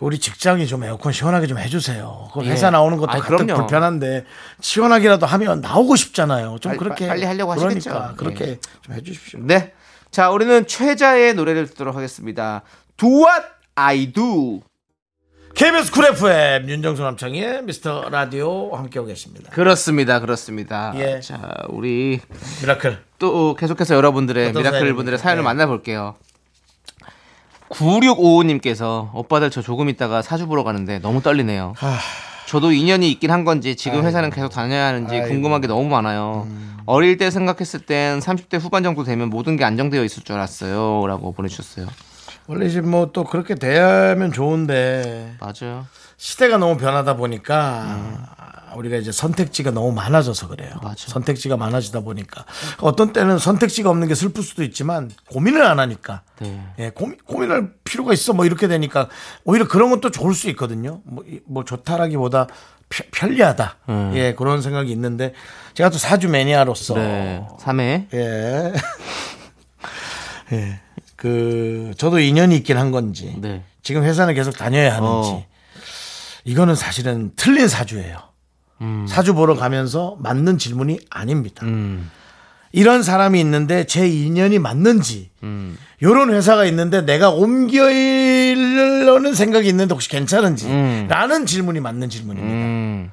[0.00, 2.28] 우리 직장이 좀 에어컨 시원하게 좀 해주세요.
[2.34, 2.50] 그 예.
[2.50, 3.54] 회사 나오는 것도 가뜩 그럼요.
[3.54, 4.24] 불편한데
[4.60, 6.58] 시원하게라도 하면 나오고 싶잖아요.
[6.60, 8.16] 좀 빨리, 그렇게 빨리 하려고 그러니까 하시겠죠.
[8.16, 8.58] 그렇게 예.
[8.82, 9.40] 좀 해주십시오.
[9.42, 9.72] 네.
[10.10, 12.62] 자, 우리는 최자의 노래를 듣도록 하겠습니다.
[12.96, 14.60] Do what I do.
[15.54, 19.50] KBS 쿨 FM 윤정수 남창희의 미스터 라디오 함께하고 계십니다.
[19.52, 20.20] 그렇습니다.
[20.20, 20.92] 그렇습니다.
[20.96, 21.20] 예.
[21.20, 22.20] 자, 우리
[22.60, 22.98] 미라클.
[23.18, 24.94] 또 계속해서 여러분들의 미라클?
[24.94, 25.44] 분들의 사연을 네.
[25.44, 26.16] 만나볼게요.
[27.70, 31.74] 9655님께서 오빠들 저 조금 있다가 사주 보러 가는데 너무 떨리네요.
[32.46, 35.26] 저도 인연이 있긴 한 건지 지금 회사는 계속 다녀야 하는지 아이고.
[35.26, 35.28] 음.
[35.30, 36.46] 궁금한 게 너무 많아요.
[36.86, 41.06] 어릴 때 생각했을 땐 30대 후반 정도 되면 모든 게 안정되어 있을 줄 알았어요.
[41.08, 41.86] 라고 보내주셨어요.
[42.46, 45.86] 원래 이제 뭐 또 그렇게 되면 좋은데 맞아요.
[46.16, 47.98] 시대가 너무 변하다 보니까
[48.76, 50.70] 우리가 이제 선택지가 너무 많아져서 그래요.
[50.82, 51.08] 맞아.
[51.08, 52.44] 선택지가 많아지다 보니까
[52.80, 56.62] 어떤 때는 선택지가 없는 게 슬플 수도 있지만 고민을 안 하니까 네.
[56.78, 59.08] 예, 고민, 고민할 필요가 있어 뭐 이렇게 되니까
[59.44, 61.00] 오히려 그런 것도 좋을 수 있거든요.
[61.04, 62.46] 뭐, 이- 뭐 좋다라기보다
[62.88, 63.76] 펴- 편리하다.
[64.14, 65.32] 예, 그런 생각이 있는데
[65.74, 67.46] 제가 또 사주 매니아로서 네.
[67.60, 68.06] 3회.
[68.14, 68.72] 예.
[70.52, 70.80] 예.
[71.16, 73.64] 그 저도 인연이 있긴 한 건지 네.
[73.82, 75.46] 지금 회사는 계속 다녀야 하는지 어.
[76.44, 78.18] 이거는 사실은 틀린 사주예요.
[78.80, 79.06] 음.
[79.08, 81.64] 사주 보러 가면서 맞는 질문이 아닙니다.
[81.64, 82.10] 음.
[82.72, 85.78] 이런 사람이 있는데 제 인연이 맞는지 음.
[86.00, 88.54] 이런 회사가 있는데 내가 옮겨려는
[89.34, 91.06] 생각이 있는데 혹시 괜찮은지 음.
[91.08, 92.54] 라는 질문이 맞는 질문입니다.
[92.54, 93.10] 음.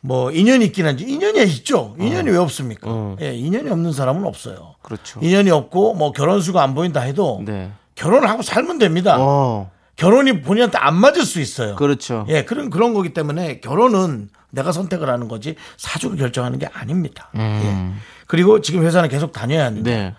[0.00, 1.96] 뭐 인연이 있긴 한지 인연이 있죠.
[1.98, 2.82] 인연이 왜 없습니까?
[2.88, 3.16] 어.
[3.20, 4.74] 예, 인연이 없는 사람은 없어요.
[4.82, 5.18] 그렇죠.
[5.22, 7.70] 인연이 없고 뭐 결혼 수가 안 보인다 해도 네.
[7.94, 9.16] 결혼을 하고 살면 됩니다.
[9.18, 9.70] 어.
[9.96, 11.74] 결혼이 본인한테 안 맞을 수 있어요.
[11.74, 12.24] 그렇죠.
[12.28, 17.30] 예, 그런 그런 거기 때문에 결혼은 내가 선택을 하는 거지 사주가 결정하는 게 아닙니다.
[17.36, 17.92] 예.
[18.26, 19.92] 그리고 지금 회사는 계속 다녀야 하는데 음.
[19.94, 20.14] 네.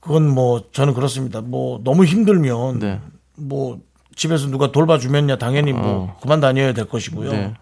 [0.00, 1.40] 그건 뭐 저는 그렇습니다.
[1.40, 3.00] 뭐 너무 힘들면 네.
[3.36, 3.78] 뭐
[4.16, 7.28] 집에서 누가 돌봐주면야 당연히 뭐 그만 다녀야 될 것이고요.
[7.28, 7.32] 어.
[7.32, 7.54] 네.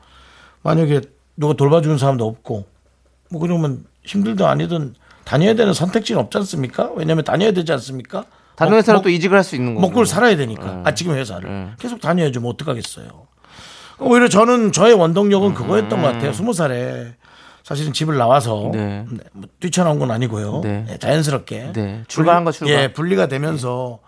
[0.63, 1.01] 만약에
[1.37, 2.67] 누가 돌봐주는 사람도 없고
[3.31, 6.91] 뭐 그러면 힘들든 아니든 다녀야 되는 선택지는 없지 않습니까?
[6.97, 8.25] 왜냐하면 다녀야 되지 않습니까?
[8.57, 9.87] 다른 먹- 회사로 먹- 또 이직을 할 수 있는 거고.
[9.89, 10.65] 먹고 살아야 되니까.
[10.73, 10.83] 네.
[10.85, 12.41] 아 지금 회사를 계속 다녀야죠.
[12.41, 13.27] 뭐 어떡하겠어요.
[14.01, 16.33] 오히려 저는 저의 원동력은 그거였던 것 같아요.
[16.33, 17.15] 스무 살에
[17.65, 19.05] 사실은 집을 나와서 네.
[19.11, 20.61] 네, 뭐 뛰쳐나온 건 아니고요.
[20.63, 20.85] 네.
[20.89, 22.03] 네, 자연스럽게 네.
[22.09, 22.75] 출발한 거 출발.
[22.83, 23.99] 예, 분리가 되면서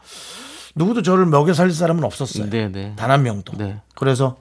[0.74, 2.48] 누구도 저를 먹여 살릴 사람은 없었어요.
[2.48, 2.94] 네, 네.
[2.96, 3.56] 단한 명도.
[3.58, 3.80] 네.
[3.96, 4.36] 그래서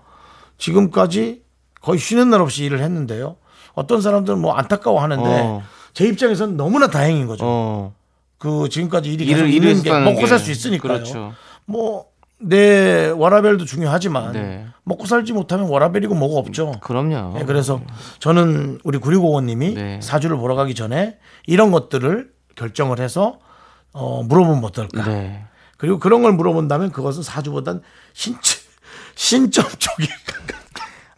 [0.58, 1.42] 지금까지
[1.82, 3.38] 거의 쉬는 날 없이 일을 했는데요.
[3.74, 5.64] 어떤 사람들은 뭐 안타까워하는데 어.
[5.94, 7.44] 제 입장에서는 너무나 다행인 거죠.
[7.46, 7.94] 어.
[8.38, 10.28] 그 지금까지 일이 일을- 계속 일을 있는 게 먹고 게.
[10.28, 10.94] 살수 있으니까요.
[10.94, 11.34] 그렇죠.
[11.66, 12.06] 뭐
[12.42, 14.66] 내 워라벨도 중요하지만 네.
[14.84, 16.72] 먹고 살지 못하면 워라벨이고 뭐가 없죠.
[16.82, 17.40] 그럼요.
[17.40, 17.82] 예, 그래서
[18.20, 20.00] 저는 우리 구리고원님이 네.
[20.02, 23.40] 사주를 보러 가기 전에 이런 것들을 결정을 해서
[23.92, 25.04] 어, 물어보면 어떨까.
[25.06, 25.46] 네.
[25.78, 27.82] 그리고 그런 걸 물어본다면 그것은 사주보단
[28.14, 28.58] 신체
[29.16, 30.08] 신점 쪽에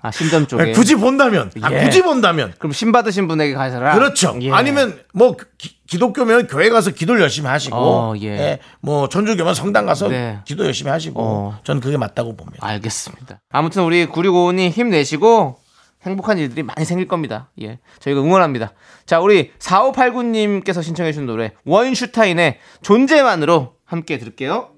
[0.02, 0.72] 아, 신점 쪽에.
[0.72, 1.84] 굳이 본다면 아, 예.
[1.84, 3.94] 굳이 본다면 그럼 신 받으신 분에게 가서라.
[3.94, 4.38] 그렇죠.
[4.42, 4.52] 예.
[4.52, 8.60] 아니면 뭐 기, 기독교면 교회 가서 기도를 열심히 하시고, 어, 예.
[8.82, 10.40] 뭐 천주교면 성당 가서 네.
[10.46, 11.60] 기도 열심히 하시고, 어.
[11.64, 12.66] 저는 그게 맞다고 봅니다.
[12.66, 13.42] 알겠습니다.
[13.52, 15.58] 아무튼 우리 9655님 힘내시고
[16.04, 17.52] 행복한 일들이 많이 생길 겁니다.
[17.62, 17.80] 예.
[18.00, 18.74] 저희가 응원합니다.
[19.06, 24.70] 자, 우리 4589님께서 신청해 주신 노래 원슈타인의 존재만으로 함께 들을게요.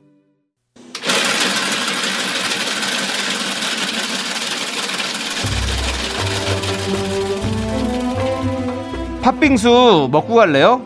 [9.23, 10.81] 팥빙수 먹고 갈래요?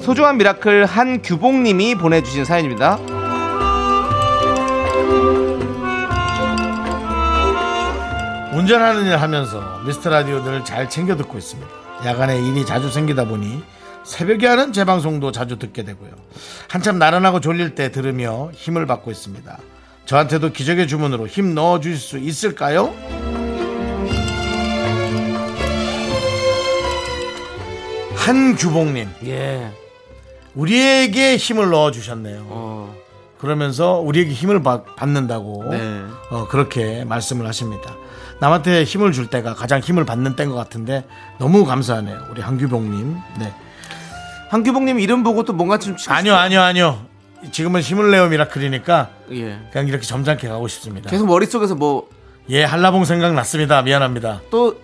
[0.00, 2.98] 소중한 미라클 한규봉님이 보내주신 사연입니다.
[8.54, 11.68] 운전하는 일 하면서 미스터 라디오들을 잘 챙겨 듣고 있습니다.
[12.06, 13.60] 야간에 일이 자주 생기다 보니
[14.04, 16.10] 새벽에 하는 재방송도 자주 듣게 되고요.
[16.68, 19.58] 한참 나른하고 졸릴 때 들으며 힘을 받고 있습니다.
[20.06, 22.94] 저한테도 기적의 주문으로 힘 넣어 주실 수 있을까요?
[28.20, 29.72] 한규봉님, 예.
[30.54, 32.46] 우리에게 힘을 넣어 주셨네요.
[32.48, 32.94] 어.
[33.38, 36.02] 그러면서 우리에게 힘을 받, 받는다고 네.
[36.30, 37.96] 어, 그렇게 말씀을 하십니다.
[38.38, 41.06] 남한테 힘을 줄 때가 가장 힘을 받는 때인 것 같은데
[41.38, 42.26] 너무 감사하네요.
[42.30, 43.16] 우리 한규봉님.
[43.38, 43.54] 네.
[44.50, 47.06] 한규봉님 이름 보고 또 뭔가 좀 아니요, 아니요, 아니요.
[47.52, 49.58] 지금은 힘을 내요 미라클이니까 예.
[49.72, 51.08] 그냥 이렇게 점잖게 가고 싶습니다.
[51.08, 52.10] 계속 머릿속에서 뭐
[52.50, 53.80] 예, 한라봉 생각났습니다.
[53.80, 54.42] 미안합니다.
[54.50, 54.78] 또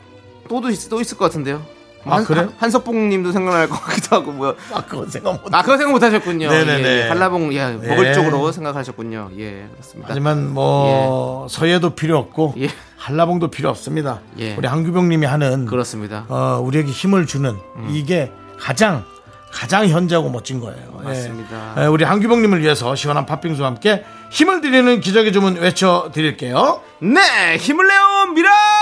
[0.49, 1.76] 또도 있, 또 있을 것 같은데요.
[2.07, 2.53] 아, 그래요?
[2.59, 4.55] 한석봉 님도 생각날 것 같기도 하고 뭐요.
[4.73, 5.55] 아, 그건 생각 못.
[5.55, 6.49] 아 그거 생각 못 하셨군요.
[6.49, 6.89] 네네네.
[6.89, 8.13] 예, 한라봉 예, 먹을 예.
[8.13, 9.31] 쪽으로 생각하셨군요.
[9.39, 10.09] 예 그렇습니다.
[10.11, 12.69] 하지만 뭐 서예도 필요 없고 예.
[12.97, 14.21] 한라봉도 필요 없습니다.
[14.39, 14.55] 예.
[14.57, 16.25] 우리 한규병 님이 하는 그렇습니다.
[16.29, 17.57] 어, 우리에게 힘을 주는
[17.91, 19.05] 이게 가장
[19.53, 21.01] 가장 현재하고 멋진 거예요.
[21.03, 21.75] 맞습니다.
[21.79, 21.83] 예.
[21.83, 26.83] 예, 우리 한규병님을 위해서 시원한 팥빙수와 함께 힘을 드리는 기적의 주문 외쳐 드릴게요.
[27.01, 28.76] 네 힘을 내요 미라클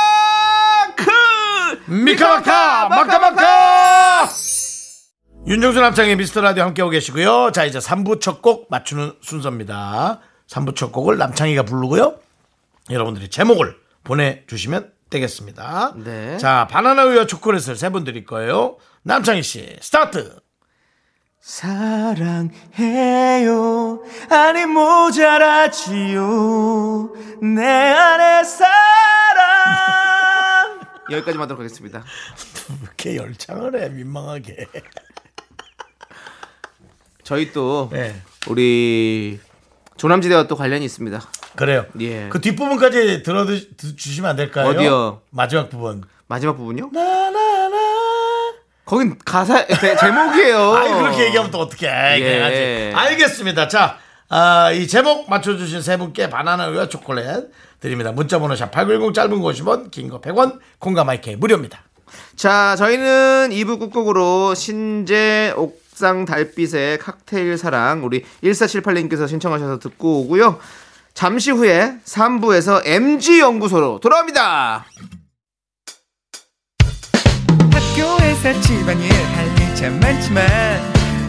[1.87, 4.29] 미카마카 마카마카
[5.47, 7.53] 윤정수 남창희의 미스터 라디오 함께하고 계시고요.
[7.53, 10.21] 자 이제 3부 첫 곡 맞추는 순서입니다.
[10.49, 12.17] 3부 첫 곡을 남창희가 부르고요.
[12.91, 15.93] 여러분들이 제목을 보내주시면 되겠습니다.
[15.97, 16.39] 네.
[16.39, 18.77] 자 바나나 우유와 초콜릿을 세 분 드릴 거예요.
[19.03, 20.37] 남창희 씨 스타트.
[21.41, 22.51] 사랑해요
[24.31, 26.23] 아니 모자라지요
[27.43, 30.04] 내 안에 사랑
[31.11, 32.05] 여기까지만 하도록 하겠습니다.
[32.83, 34.67] 이렇게 열창을 해 민망하게.
[37.23, 38.21] 저희 또 네.
[38.49, 39.41] 우리
[39.97, 41.21] 조남지대와 또 관련이 있습니다.
[41.57, 41.87] 그래요.
[42.01, 42.29] 예.
[42.31, 43.47] 그 뒷부분까지 들어
[43.97, 44.67] 주시면 안 될까요?
[44.69, 45.23] 어디요?
[45.31, 46.03] 마지막 부분.
[46.27, 46.91] 마지막 부분요?
[46.93, 47.79] 나나나.
[48.85, 50.73] 거긴 가사 제- 제목이에요.
[50.75, 52.21] 아니 그렇게 얘기하면 또 어떻게 해?
[52.21, 52.93] 예.
[52.95, 53.69] 알겠습니다.
[53.69, 57.25] 자, 아, 이 제목 맞춰주신 세 분께 바나나 우유와 초콜릿
[57.81, 58.13] 드립니다.
[58.13, 61.83] 문자번호 샵 #8910 짧은 거 50원, 긴 거 100원, 콩과 마이크 무료입니다.
[62.37, 70.59] 자, 저희는 2부 끝곡으로 신재 옥상 달빛의 칵테일 사랑 우리 1478님께서 신청하셔서 듣고 오고요.
[71.13, 74.87] 잠시 후에 3부에서 MG 연구소로 돌아옵니다.
[77.73, 80.45] 학교에서 집안일 할일참 많지만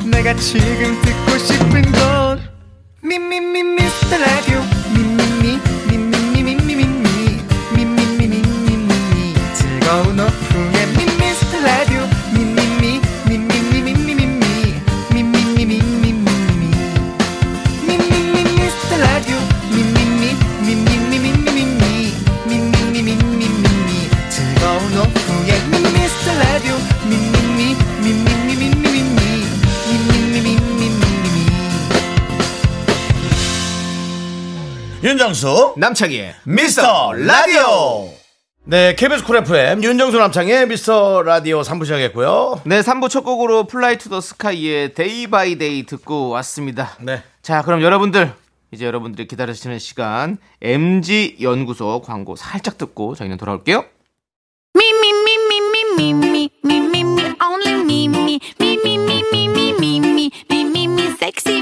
[0.09, 2.54] 내가 지금 듣고 싶은 건
[3.05, 4.59] 미미미 미스터 라디오.
[4.95, 5.74] 미미미
[35.35, 38.09] 윤정수, 남창희의 미스터 라디오.
[38.63, 42.61] 네, KBS 쿨 FM 윤정수 남창희의 미스터 라디오 3부 시작했고요.
[42.63, 46.95] 네, 3부 첫 곡으로 Fly to the Sky의 Day by Day 듣고 왔습니다.
[47.01, 47.21] 네.
[47.41, 48.31] 자, 그럼 여러분들
[48.71, 53.83] 이제 여러분들이 기다리시는 시간 MG 연구소 광고 살짝 듣고 저희는 돌아올게요.
[54.77, 54.85] Me,
[57.41, 58.45] only me, me,
[61.19, 61.61] sexy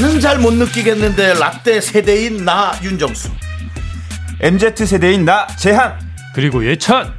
[0.00, 3.30] 나는 잘 못 느끼겠는데 라떼 세대인 나 윤정수.
[4.40, 5.98] MZ 세대인 나 재한
[6.34, 7.14] 그리고 예찬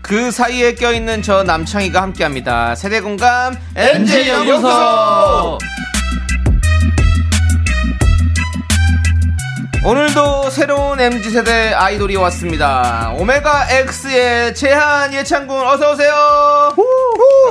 [0.00, 2.76] 그 사이에 껴있는 저 남창희가 함께합니다.
[2.76, 5.58] 세대 공감 NJ 연구소!
[9.84, 13.12] 오늘도 새로운 MZ 세대 아이돌이 왔습니다.
[13.18, 16.74] 오메가 X의 재한 예창군 어서 오세요.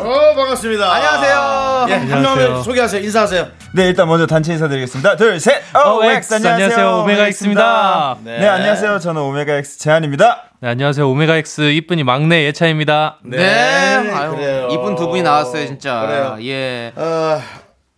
[0.01, 0.91] 어 반갑습니다.
[0.93, 1.85] 안녕하세요.
[1.89, 3.01] 예, 한 명을 소개하세요.
[3.03, 3.47] 인사하세요.
[3.73, 8.47] 네 일단 먼저 단체 인사드리겠습니다 둘셋 OX 안녕하세요 오메가 X입니다 네.
[8.47, 13.43] 안녕하세요 저는 오메가 X 재한입니다 네, 안녕하세요 오메가 X 이쁜이 막내 예찬입니다 네,
[14.13, 14.67] 아유, 그래요.
[14.71, 16.01] 이분 두 분이 나왔어요 진짜.
[16.01, 16.37] 그래요.
[16.41, 16.91] 예.
[16.95, 17.41] 어,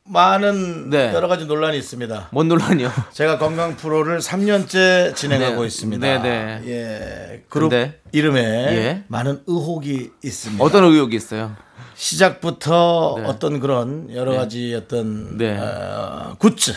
[0.08, 1.12] 많은 네.
[1.14, 2.28] 여러 가지 논란이 있습니다.
[2.32, 2.92] 뭔 논란이요?
[3.12, 5.68] 제가 건강 프로를 3년째 진행하고 네.
[5.68, 6.08] 있습니다.
[6.08, 6.62] 네, 네.
[6.68, 7.44] 예.
[7.50, 8.00] 그룹 근데?
[8.12, 9.04] 이름에 예.
[9.08, 10.64] 많은 의혹이 있습니다.
[10.64, 11.56] 어떤 의혹이 있어요?
[11.96, 13.26] 시작부터 네.
[13.26, 15.58] 어떤 그런 여러 가지 어떤 네.
[15.58, 16.74] 어, 굿즈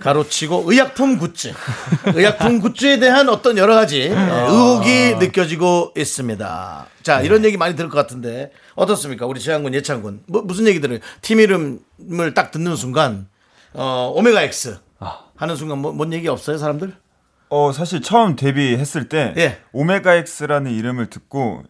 [0.00, 1.52] 가로치고 의약품 굿즈
[2.14, 4.48] 의약품 굿즈에 대한 어떤 여러 가지 어, 아.
[4.50, 6.86] 의혹이 느껴지고 있습니다.
[7.02, 9.26] 자 이런 얘기 많이 들을 것 같은데 어떻습니까?
[9.26, 10.98] 우리 재한군 예찬군 뭐, 무슨 얘기 들어요?
[11.22, 13.26] 팀 이름을 딱 듣는 순간
[13.72, 14.78] 어, 오메가 X
[15.36, 16.92] 하는 순간 뭐, 뭔 얘기 없어요 사람들?
[17.48, 19.58] 어 사실 처음 데뷔했을 때 예.
[19.72, 21.64] 오메가 X라는 이름을 듣고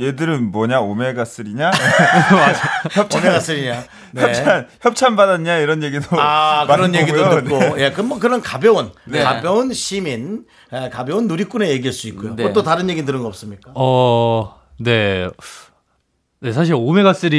[0.00, 1.70] 얘들은 뭐냐 오메가 3냐
[3.16, 3.84] 오메가 3냐?
[4.12, 4.22] 네.
[4.22, 7.40] 협찬 협찬 받았냐 이런 얘기도 아 그런 얘기도 보고요.
[7.42, 7.84] 듣고 네.
[7.84, 9.22] 예, 그뭐 그런 가벼운 네.
[9.22, 12.34] 가벼운 시민 예, 가벼운 누리꾼의 얘기일 수 있고요.
[12.36, 12.52] 네.
[12.52, 13.72] 또 다른 얘기 들은 거 없습니까?
[13.74, 15.28] 어, 네.
[16.40, 17.30] 네, 사실 오메가 3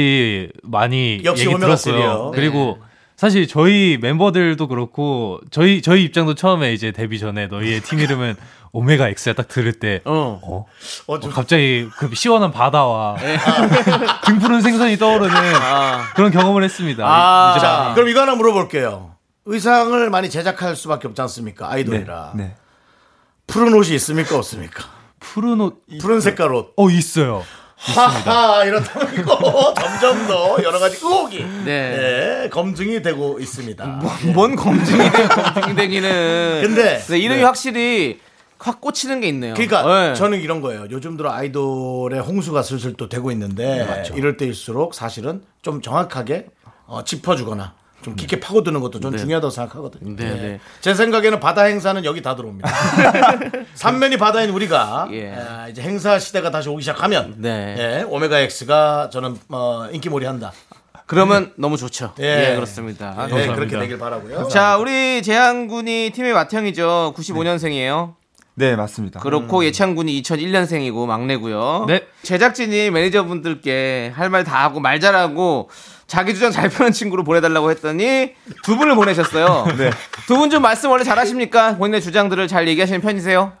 [0.64, 2.04] 많이 역시 얘기 오메가3 들었고요.
[2.04, 2.32] 요.
[2.34, 2.78] 그리고
[3.16, 8.36] 사실 저희 멤버들도 그렇고 저희 저희 입장도 처음에 이제 데뷔 전에 너희의 팀 이름은
[8.72, 10.40] 오메가 X야 딱 들을 때 어.
[10.42, 10.66] 어,
[11.06, 13.16] 어, 어, 좀 갑자기 그 시원한 바다와
[14.26, 16.12] 등푸른 생선이 떠오르는 아.
[16.14, 17.04] 그런 경험을 했습니다.
[17.06, 17.54] 아.
[17.56, 19.14] 이제 자, 그럼 이거 하나 물어볼게요.
[19.46, 21.70] 의상을 많이 제작할 수밖에 없지 않습니까?
[21.70, 22.32] 아이돌이라.
[22.36, 22.54] 네.
[23.46, 24.36] 푸른 옷이 있습니까?
[24.36, 24.84] 없습니까?
[25.20, 26.72] 푸른 옷, 푸른 색깔 옷.
[26.76, 27.44] 어 있어요.
[27.76, 32.42] 하하, 이렇다면 이거 점점 더 여러 가지 의혹이 네.
[32.44, 33.86] 예, 검증이 되고 있습니다.
[34.34, 36.60] 뭔 검증이 돼요, 검증이 되기는.
[36.62, 37.44] 근데 네, 이름이 네.
[37.44, 38.20] 확실히
[38.58, 39.54] 확 꽂히는 게 있네요.
[39.54, 40.14] 그러니까 네.
[40.14, 40.86] 저는 이런 거예요.
[40.90, 46.46] 요즘 들어 아이돌의 홍수가 슬슬 또 되고 있는데 이럴 때일수록 사실은 좀 정확하게
[46.86, 50.16] 어, 짚어주거나 좀 깊게 파고드는 것도 좀 중요하다고 생각하거든요.
[50.16, 50.34] 네, 예.
[50.34, 50.60] 네.
[50.80, 52.68] 제 생각에는 바다 행사는 여기 다 들어옵니다.
[53.74, 55.34] 삼면이 바다인 우리가 예.
[55.34, 57.76] 아, 이제 행사 시대가 다시 오기 시작하면 네.
[57.78, 60.52] 예, 오메가 X가 저는 어, 인기몰이 한다.
[61.06, 62.12] 그러면 너무 좋죠.
[62.20, 62.50] 예.
[62.50, 63.14] 예, 그렇습니다.
[63.16, 64.46] 아, 예, 그렇게 되길 바라고요.
[64.48, 67.14] 자, 우리 재한 군이 팀의 맏형이죠.
[67.16, 68.17] 95년생이에요.
[68.58, 69.20] 네 맞습니다.
[69.20, 71.84] 그렇고 예찬 군이 2001년생이고 막내고요.
[71.86, 72.06] 네.
[72.22, 75.70] 제작진이 매니저분들께 할 말 다 하고 말 잘하고
[76.08, 78.32] 자기 주장 잘 펴는 친구로 보내달라고 했더니
[78.64, 79.66] 두 분을 보내셨어요.
[79.78, 79.90] 네.
[80.26, 81.76] 두 분 좀 말씀 원래 잘하십니까?
[81.76, 83.52] 본인의 주장들을 잘 얘기하시는 편이세요?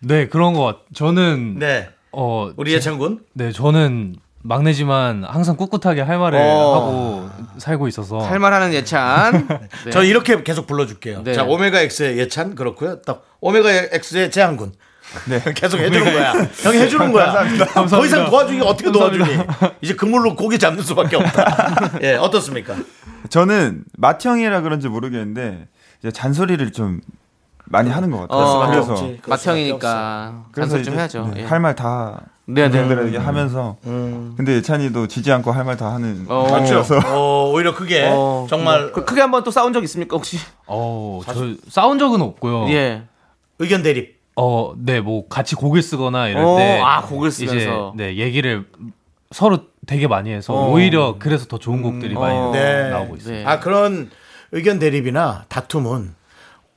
[0.00, 0.76] 네 그런 것 같.
[0.94, 3.20] 저는 네, 어 우리 예찬군.
[3.32, 6.74] 네, 저는 막내지만 항상 꿋꿋하게 할 말을 어.
[6.74, 9.48] 하고 살고 있어서 할 말하는 예찬.
[9.86, 9.90] 네.
[9.90, 11.22] 저 이렇게 계속 불러줄게요.
[11.24, 11.32] 네.
[11.32, 13.00] 자, 오메가 X의 예찬 그렇고요.
[13.02, 14.74] 딱 오메가 X의 재한군.
[15.28, 15.40] 네.
[15.56, 16.32] 계속 해주는 거야.
[16.62, 17.46] 형이 해주는 거야.
[17.88, 19.24] 더 이상 도와주기 어떻게 도와주니?
[19.80, 21.98] 이제 그물로 고기 잡는 수밖에 없다.
[22.02, 22.74] 예, 어떻습니까?
[23.30, 25.68] 저는 맏형이라 그런지 모르겠는데
[26.00, 27.00] 이제 잔소리를 좀
[27.64, 28.40] 많이 하는 것 같아요.
[28.40, 29.10] 어, 그래서.
[29.26, 31.32] 맏형이니까 그래서 잔소리 좀 해야죠.
[31.38, 31.44] 예.
[31.44, 32.78] 할말 다 네, 네.
[32.78, 36.46] 동생들에게 하면서 근데 예찬이도 지지 않고 할 말 다 하는 어.
[36.50, 40.38] 맞춰서 어, 오히려 그게 어, 정말 그 크게 한번 또 싸운 적 있습니까 혹시?
[40.66, 42.68] 어, 저 싸운 적은 없고요.
[42.70, 43.02] 예.
[43.58, 44.20] 의견 대립.
[44.36, 47.94] 어, 네, 뭐 같이 곡을 쓰거나 이럴 어, 때 아, 곡을 이제 쓰면서.
[47.96, 48.66] 네, 얘기를
[49.30, 50.70] 서로 되게 많이 해서 어.
[50.70, 52.50] 오히려 그래서 더 좋은 곡들이 많이 어.
[52.52, 52.90] 네.
[52.90, 53.36] 나오고 있어요.
[53.36, 53.44] 네.
[53.46, 54.10] 아, 그런
[54.52, 56.14] 의견 대립이나 다툼은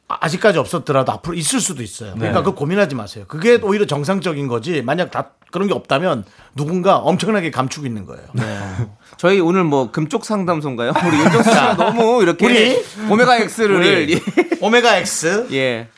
[0.07, 2.13] 아직까지 없었더라도 앞으로 있을 수도 있어요.
[2.13, 2.43] 그러니까 네.
[2.45, 3.25] 그거 고민하지 마세요.
[3.27, 4.81] 그게 오히려 정상적인 거지.
[4.81, 6.23] 만약 다 그런 게 없다면
[6.55, 8.23] 누군가 엄청나게 감추고 있는 거예요.
[9.17, 10.93] 저희 오늘 뭐 금쪽 상담소인가요?
[11.07, 12.85] 우리 윤정수 씨가 너무 이렇게 우리?
[13.09, 14.21] 오메가 X를 우리 예.
[14.61, 15.89] 오메가 X 예.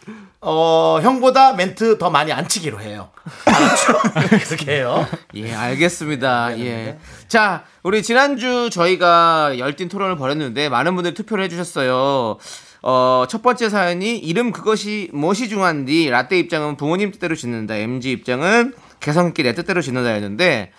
[0.42, 3.10] 어, 형보다 멘트 더 많이 안 치기로 해요.
[4.48, 5.06] 그렇게 해요.
[5.36, 6.58] 예, 알겠습니다.
[6.60, 6.98] 예.
[7.28, 12.38] 자, 우리 지난주 저희가 열띤 토론을 벌였는데 많은 분들이 투표를 해주셨어요.
[12.82, 17.76] 어, 첫 번째 사연이 이름 그것이 무엇이 중요한디 라떼 입장은 부모님 뜻대로 짓는다.
[17.76, 20.72] MG 입장은 개성 있게 내 뜻대로 짓는다였는데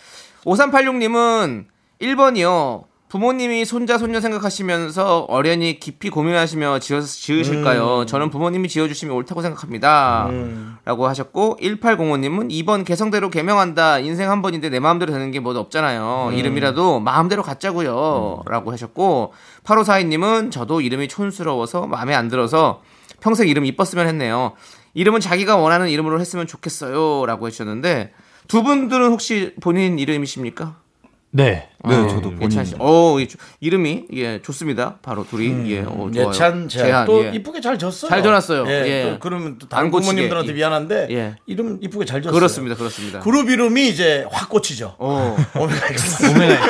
[0.45, 1.67] 5386님은
[2.01, 2.90] 1번이요.
[3.11, 8.07] 부모님이 손자 손녀 생각하시면서 어련히 깊이 고민하시며 지어, 지으실까요?
[8.07, 10.31] 저는 부모님이 지어주시면 옳다고 생각합니다.
[10.85, 13.99] 라고 하셨고 1805님은 2번 개성대로 개명한다.
[13.99, 16.31] 인생 한 번인데 내 마음대로 되는 게 뭐 없잖아요.
[16.35, 18.43] 이름이라도 마음대로 갖자고요.
[18.47, 19.33] 라고 하셨고
[19.65, 22.83] 8542님은 저도 이름이 촌스러워서 마음에 안 들어서
[23.21, 24.53] 평생 이름 이뻤으면 했네요.
[24.95, 27.27] 이름은 자기가 원하는 이름으로 했으면 좋겠어요.
[27.27, 28.13] 라고 해주셨는데
[28.47, 30.77] 두 분들은 혹시 본인 이름이십니까?
[31.33, 31.69] 네.
[31.85, 32.75] 네 어, 저도 본인 예찬 씨.
[32.79, 33.29] 어, 이-
[33.61, 34.97] 이름이 예 좋습니다.
[35.01, 36.29] 바로 둘이 예, 어, 좋아요.
[36.29, 37.31] 예찬, 재한, 또 예.
[37.35, 38.09] 이쁘게 잘 졌어요.
[38.09, 38.67] 잘 져놨어요.
[38.69, 39.11] 예, 예.
[39.13, 39.91] 또 그러면 또안 다른.
[39.93, 41.37] 부모님들한테 미안한데 예.
[41.47, 42.37] 이름 이쁘게 잘 졌어요.
[42.37, 43.21] 그렇습니다, 그렇습니다.
[43.21, 44.97] 그룹 이름이 이제 확 꽂히죠.
[44.99, 46.27] 어, 오메가 X.
[46.31, 46.61] 오메가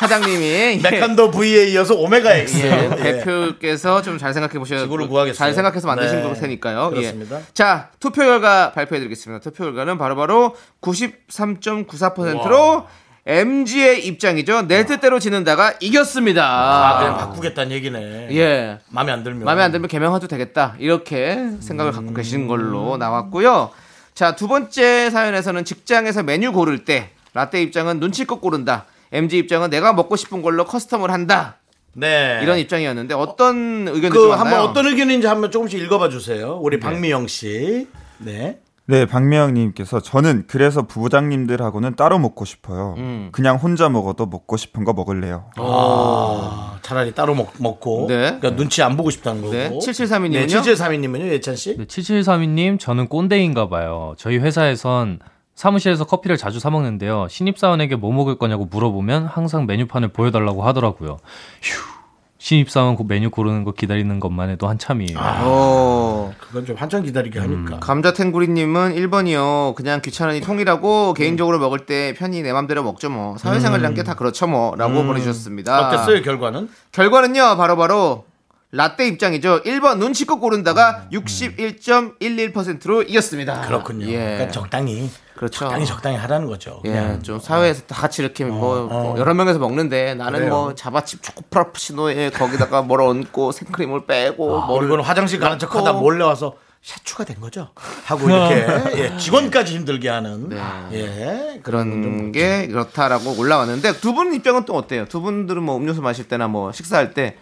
[0.00, 0.80] 사장님이 예.
[0.82, 2.66] 메칸더 V에 이어서 오메가 X.
[2.66, 2.96] 예, 예.
[3.22, 5.38] 대표께서 좀 잘 생각해 보셔야 지구를 구하겠어요.
[5.38, 6.22] 잘 생각해서 만드신 네.
[6.24, 6.90] 걸 테니까요.
[6.90, 7.38] 그렇습니다.
[7.38, 7.42] 예.
[7.54, 9.40] 자, 투표 결과 발표해 드리겠습니다.
[9.42, 12.84] 투표 결과는 바로바로 93.94%로
[13.30, 14.62] MG의 입장이죠.
[14.66, 16.44] 내 뜻대로 지는다가 이겼습니다.
[16.44, 18.28] 아, 그냥 바꾸겠다는 얘기네.
[18.32, 18.78] 예.
[18.88, 19.44] 마음에 안 들면.
[19.44, 20.74] 마음에 안 들면 개명해도 되겠다.
[20.80, 23.70] 이렇게 생각을 갖고 계시는 걸로 나왔고요.
[24.14, 28.86] 자, 두 번째 사연에서는 직장에서 메뉴 고를 때 라떼 입장은 눈치껏 고른다.
[29.12, 31.58] MG 입장은 내가 먹고 싶은 걸로 커스텀을 한다.
[31.92, 32.40] 네.
[32.42, 34.60] 이런 입장이었는데 어떤 의견이 그좀 한번?
[34.60, 36.58] 어떤 의견인지 한번 조금씩 읽어봐 주세요.
[36.60, 37.86] 우리 박미영 씨.
[38.18, 38.58] 네.
[38.90, 42.96] 네, 박미영님께서 저는 그래서 부장님들하고는 따로 먹고 싶어요.
[42.98, 43.28] 음.
[43.30, 45.44] 그냥 혼자 먹어도 먹고 싶은 거 먹을래요.
[45.56, 48.06] 아, 차라리 따로 먹, 먹고.
[48.08, 48.16] 네.
[48.16, 49.54] 그러니까 눈치 안 보고 싶다는 거고.
[49.54, 50.60] 네, 7732 네, 님은요?
[50.60, 51.76] 7732님은요, 예찬 씨?
[51.76, 54.14] 네, 7732님, 저는 꼰대인가 봐요.
[54.18, 55.20] 저희 회사에선
[55.54, 57.28] 사무실에서 커피를 자주 사 먹는데요.
[57.28, 61.18] 신입사원에게 뭐 먹을 거냐고 물어보면 항상 메뉴판을 보여달라고 하더라고요.
[61.62, 61.99] 휴.
[62.40, 65.18] 신입사원 그 메뉴 고르는 거 기다리는 것만 해도 한참이에요.
[65.20, 67.80] 어, 그건 좀 한참 기다리게 하니까.
[67.80, 69.74] 감자탱구리님은 1번이요.
[69.74, 73.36] 그냥 귀찮으니 통이라고 개인적으로 먹을 때 편히 내 맘대로 먹죠 뭐.
[73.36, 74.74] 사회생활이란 게다 그렇죠 뭐.
[74.74, 75.88] 라고 보내주셨습니다.
[75.88, 76.70] 어땠어요, 결과는?
[76.92, 78.24] 결과는요, 바로바로
[78.72, 79.62] 라떼 입장이죠.
[79.64, 83.62] 1번 눈치껏 고른다가 61.11%로 이겼습니다.
[83.62, 84.06] 그렇군요.
[84.06, 84.16] 예.
[84.16, 85.10] 그러니까 적당히.
[85.34, 85.60] 그렇죠.
[85.60, 86.80] 적당히 적당히 하라는 거죠.
[86.84, 87.22] 예, 그냥.
[87.22, 90.50] 좀 사회에서 다 같이 이렇게 뭐, 뭐 여러 명에서 먹는데 나는 그래요.
[90.54, 96.24] 뭐 자바칩 초코프라푸치노에 거기다가 뭘 얹고 생크림을 빼고 뭐 그리고는 화장실 가는 척 하다 몰래
[96.24, 97.70] 와서 샤추가 된 거죠.
[98.04, 98.66] 하고 이렇게
[99.02, 100.50] 예, 직원까지 힘들게 하는
[100.92, 105.06] 예, 그런 게 그렇다라고 올라왔는데 두 분 입장은 또 어때요?
[105.06, 107.36] 두 분들은 뭐 음료수 마실 때나 뭐 식사할 때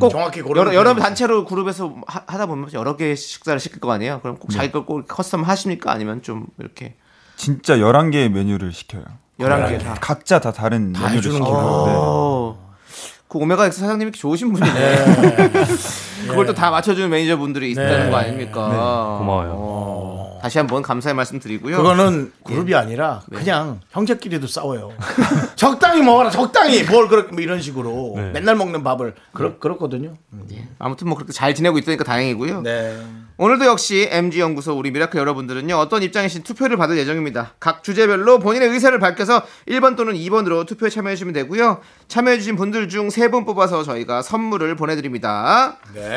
[0.00, 0.94] 꼭 정확히 여러, 여러.
[0.96, 4.20] 단체로 그룹에서 하, 하다 보면 여러 개의 식사를 시킬 거 아니에요?
[4.20, 5.92] 그럼 꼭 자기 걸 꼭 custom 하십니까?
[5.92, 6.96] 아니면 좀 이렇게
[7.36, 9.04] 진짜 11개의 메뉴를 시켜요.
[9.38, 9.96] 11개 다.
[10.00, 11.48] 각자 다 다른 메뉴를 해주는구나.
[11.50, 11.84] 시켜요.
[11.86, 11.92] 네.
[11.96, 12.72] 어.
[13.28, 15.04] 그 오메가 X 사장님이 좋으신 분이네.
[16.28, 19.16] 그걸 또 다 맞춰주는 매니저분들이 있다는 거 아닙니까?
[19.18, 19.52] 고마워요.
[19.56, 20.38] 어.
[20.42, 21.76] 다시 한번 감사의 말씀 드리고요.
[21.76, 24.90] 그거는 그룹이 아니라 그냥 형제끼리도 싸워요.
[25.54, 30.14] 적당히 먹어라, 적당히 뭘 그렇게 뭐 이런 식으로 맨날 먹는 밥을 그렇 그렇거든요.
[30.80, 32.62] 아무튼 뭐 그렇게 잘 지내고 있으니까 다행이고요.
[32.62, 33.00] 네.
[33.38, 37.54] 오늘도 역시 MG 연구소 우리 미라클 여러분들은요 어떤 입장이신지 투표를 받을 예정입니다.
[37.60, 41.78] 각 주제별로 본인의 의사를 밝혀서 1번 또는 2번으로 투표에 참여해 주시면 되고요.
[42.08, 45.78] 참여해 주신 분들 중 3분 뽑아서 저희가 선물을 보내드립니다.
[45.94, 46.11] 네.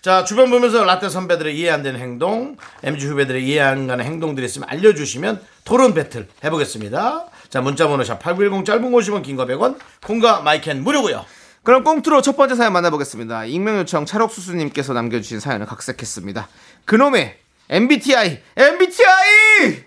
[0.00, 4.46] 자, 주변 보면서 라떼 선배들의 이해 안 되는 행동, MG 후배들의 이해 안 가는 행동들이
[4.46, 7.26] 있으면 알려주시면 토론 배틀 해보겠습니다.
[7.48, 11.24] 자, 문자번호 샵8910 짧은 50원, 긴거 100원, 콩과 마이캔 무료고요
[11.62, 13.46] 그럼 꽁트로 첫 번째 사연 만나보겠습니다.
[13.46, 16.48] 익명 요청 찰옥수수님께서 남겨주신 사연을 각색했습니다.
[16.84, 17.38] 그놈의
[17.68, 19.84] MBTI, MBTI!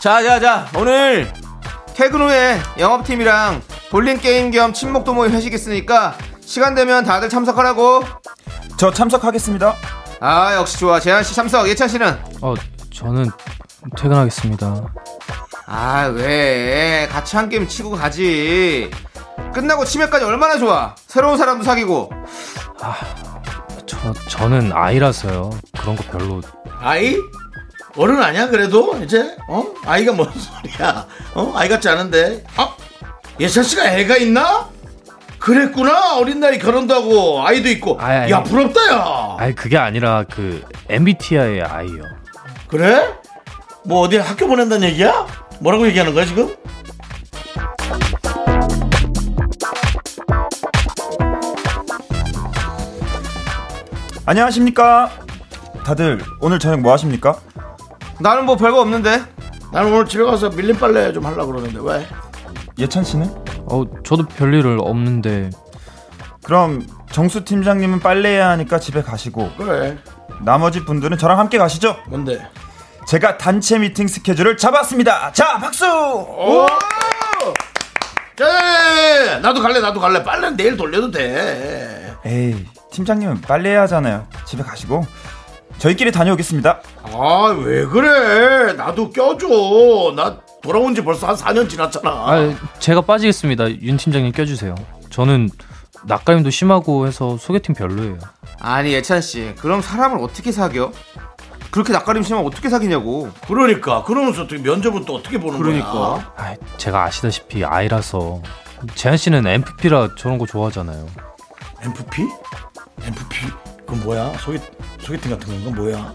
[0.00, 1.32] 자, 자, 자, 오늘
[1.94, 8.04] 퇴근 후에 영업팀이랑 볼링 게임 겸 친목 도 모임 회식 있으니까 시간 되면 다들 참석하라고.
[8.76, 9.74] 저 참석하겠습니다.
[10.20, 10.98] 아, 역시 좋아.
[11.00, 12.18] 재한 씨 참석, 예찬 씨는?
[12.40, 12.54] 어,
[12.92, 13.30] 저는
[13.96, 14.92] 퇴근하겠습니다.
[15.66, 17.08] 아, 왜?
[17.10, 18.90] 같이 한 게임 치고 가지.
[19.54, 20.94] 끝나고 치맥까지 얼마나 좋아.
[21.06, 22.10] 새로운 사람도 사귀고.
[23.86, 25.50] 저, 저는 아이라서요.
[25.78, 26.40] 그런 거 별로.
[26.80, 27.16] 아이?
[27.96, 28.96] 어른 아니야, 그래도?
[29.02, 29.36] 이제?
[29.48, 29.64] 어?
[29.84, 31.06] 아이가 뭔 소리야?
[31.34, 31.52] 어?
[31.54, 32.42] 아이 같지 않은데?
[32.56, 32.74] 아,
[33.38, 34.68] 예찬 씨가 애가 있나?
[35.38, 36.16] 그랬구나.
[36.16, 37.98] 어린 나이 결혼도 하고, 아이도 있고.
[38.00, 38.30] 아이, 아이.
[38.30, 39.36] 야, 부럽다, 야.
[39.38, 42.04] 아니, 그게 아니라 그 MBTI의 아이요.
[42.68, 43.08] 그래?
[43.84, 45.26] 뭐 어디 학교 보낸다는 얘기야?
[45.60, 46.54] 뭐라고 얘기하는 거야 지금?
[54.24, 55.10] 안녕하십니까?
[55.84, 57.36] 다들 오늘 저녁 뭐 하십니까?
[58.20, 59.22] 나는 뭐 별거 없는데.
[59.72, 62.06] 나는 오늘 집에 가서 밀린 빨래 좀 하려고 그러는데 왜?
[62.78, 63.26] 예찬 씨는?
[63.70, 65.50] 어, 저도 별일 없는데.
[66.44, 69.96] 그럼 정수 팀장님은 빨래해야 하니까 집에 가시고 그래
[70.40, 71.96] 나머지 분들은 저랑 함께 가시죠.
[72.08, 72.46] 뭔데?
[73.06, 75.32] 제가 단체 미팅 스케줄을 잡았습니다.
[75.32, 75.84] 자, 박수!
[75.86, 76.66] 오!
[78.36, 84.26] 자, 나도 갈래 나도 갈래 빨래 는 내일 돌려도 돼 에이, 팀장님은 빨래해야 하잖아요.
[84.46, 85.06] 집에 가시고
[85.82, 86.80] 저희끼리 다녀오겠습니다.
[87.02, 93.68] 아 왜 그래 나도 껴줘 나 돌아온 지 벌써 한 4년 지났잖아 아, 제가 빠지겠습니다.
[93.82, 94.76] 윤 팀장님 껴주세요.
[95.10, 95.50] 저는
[96.04, 98.18] 낯가림도 심하고 해서 소개팅 별로예요.
[98.60, 99.54] 아니, 예찬 씨.
[99.58, 100.92] 그럼 사람을 어떻게 사겨?
[101.72, 103.30] 그렇게 낯가림 심하면 어떻게 사귀냐고.
[103.48, 106.32] 그러니까 그러면서 어떻게 면접은 또 어떻게 보는 거야 그러니까.
[106.36, 108.40] 아, 제가 아시다시피 아이라서
[108.94, 111.06] 재한 씨는 MFP라 저런 거 좋아하잖아요.
[111.82, 112.22] MFP?
[113.02, 113.46] MFP?
[113.92, 114.32] 그건 뭐야?
[114.38, 114.58] 소개,
[115.00, 116.14] 소개팅 같은 건가 뭐야?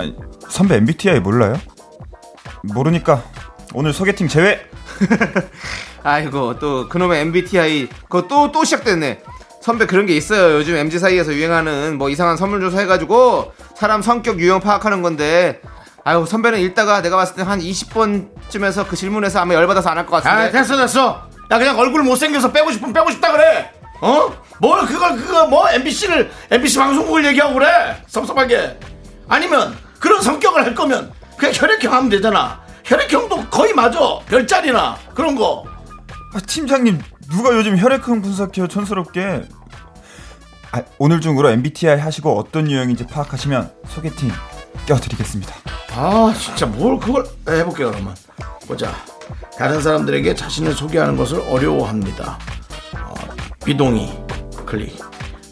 [0.00, 0.16] 아니,
[0.48, 1.54] 선배 MBTI 몰라요?
[2.64, 3.22] 모르니까
[3.74, 4.60] 오늘 소개팅 제외.
[6.02, 7.88] 아이고, 또 그놈의 MBTI.
[8.08, 9.20] 그거 또, 또 시작됐네.
[9.60, 10.56] 선배 그런 게 있어요.
[10.56, 15.60] 요즘 MZ 사이에서 유행하는 뭐 이상한 선물 조사 해가지고 사람 성격 유형 파악하는 건데.
[16.04, 20.58] 아유, 선배는 읽다가 내가 봤을 때 한 20번쯤에서 그 질문에서 아마 열받아서 안 할것아 같은데.
[20.58, 23.70] 됐어 됐어 야 그냥 얼굴 못생겨서 빼고 싶으면 빼고 싶다 그래
[24.00, 24.32] 어?
[24.60, 25.68] 뭘 그걸 그거 뭐?
[25.70, 28.02] MBC를 MBC 방송국을 얘기하고 그래?
[28.06, 28.78] 섭섭하게.
[29.28, 32.60] 아니면 그런 성격을 할 거면 그냥 혈액형 하면 되잖아.
[32.84, 33.98] 혈액형도 거의 맞아.
[34.26, 35.64] 별자리나 그런 거.
[36.34, 38.68] 아, 팀장님 누가 요즘 혈액형 분석해요?
[38.68, 39.42] 촌스럽게.
[40.72, 44.30] 아, 오늘 중으로 MBTI 하시고 어떤 유형인지 파악하시면 소개팅
[44.86, 45.54] 껴드리겠습니다.
[45.94, 48.14] 아 진짜 뭘 그걸 해볼게요 그러면.
[48.66, 48.92] 보자.
[49.56, 52.38] 다른 사람들에게 자신을 소개하는 것을 어려워합니다.
[53.02, 53.14] 어,
[53.64, 54.08] 비동의
[54.66, 54.98] 클릭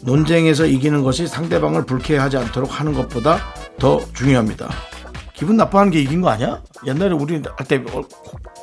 [0.01, 3.39] 논쟁에서 이기는 것이 상대방을 불쾌하지 않도록 하는 것보다
[3.79, 4.69] 더 중요합니다
[5.37, 6.61] 기분 나빠하는 게 이긴 거 아니야?
[6.85, 7.83] 옛날에 우리 할 때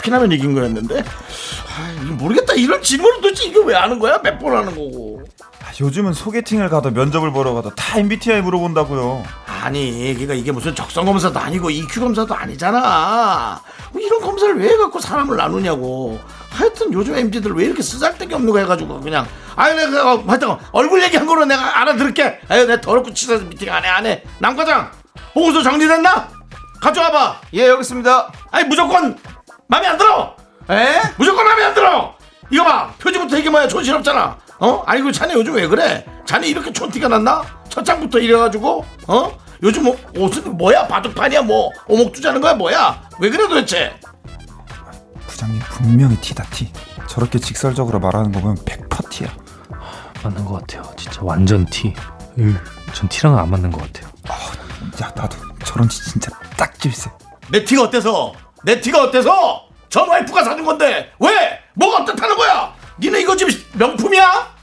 [0.02, 4.74] 피나면 이긴 거였는데 아, 모르겠다 이런 질문을 도대체 이거 왜 하는 거야 몇 번 하는
[4.74, 5.22] 거고
[5.62, 11.06] 아, 요즘은 소개팅을 가도 면접을 보러 가도 다 MBTI 물어본다고요 아니, 그러니까 이게 무슨 적성
[11.06, 13.62] 검사도 아니고 EQ 검사도 아니잖아.
[13.92, 16.20] 뭐 이런 검사를 왜 갖고 사람을 나누냐고.
[16.50, 21.02] 하여튼 요즘 MZ들 왜 이렇게 쓰잘데기 없는 거 해가지고 그냥 아유 내가 어, 하여튼 얼굴
[21.04, 22.40] 얘기한 거로 내가 알아들을게.
[22.50, 24.22] 아유 내가 더럽고 치사해서 미팅 안 해 안 해.
[24.38, 24.90] 남과장
[25.32, 26.28] 보고서 정리됐나?
[26.84, 27.40] 가져와봐.
[27.54, 28.32] 예, 여기 있습니다.
[28.50, 29.16] 아니 무조건
[29.68, 30.36] 마음에 안 들어.
[30.68, 31.00] 에?
[31.16, 32.14] 무조건 마음에 안 들어.
[32.50, 34.36] 이거 봐 표지부터 이게 뭐야 촌스럽잖아.
[34.58, 34.82] 어?
[34.84, 36.04] 아니 그 자네 요즘 왜 그래?
[36.26, 37.42] 자네 이렇게 촌티가 났나?
[37.70, 39.38] 첫 장부터 이래가지고 어?
[39.62, 43.02] 요즘 뭐, 옷은 뭐야 바둑판이야 뭐 오목두자는 거야 뭐야?
[43.18, 43.98] 왜 그래 도대체?
[45.26, 46.70] 부장님 분명히 티다 티
[47.08, 49.34] 저렇게 직설적으로 말하는 거 보면 100% 티야
[50.22, 50.82] 맞는 것 같아요.
[50.96, 51.94] 진짜 완전 티.
[52.38, 52.54] 으,
[52.92, 54.12] 전 티랑은 안 맞는 것 같아요.
[55.02, 55.43] 야 나도
[55.74, 57.10] 저런 티 진짜 딱 질세
[57.50, 58.32] 내 티가 어때서?
[58.64, 59.64] 내 티가 어때서?
[59.88, 61.58] 전 와이프가 사준 건데 왜?
[61.74, 62.72] 뭐가 어떻다는 거야?
[63.00, 64.54] 니네 이거 지금 명품이야?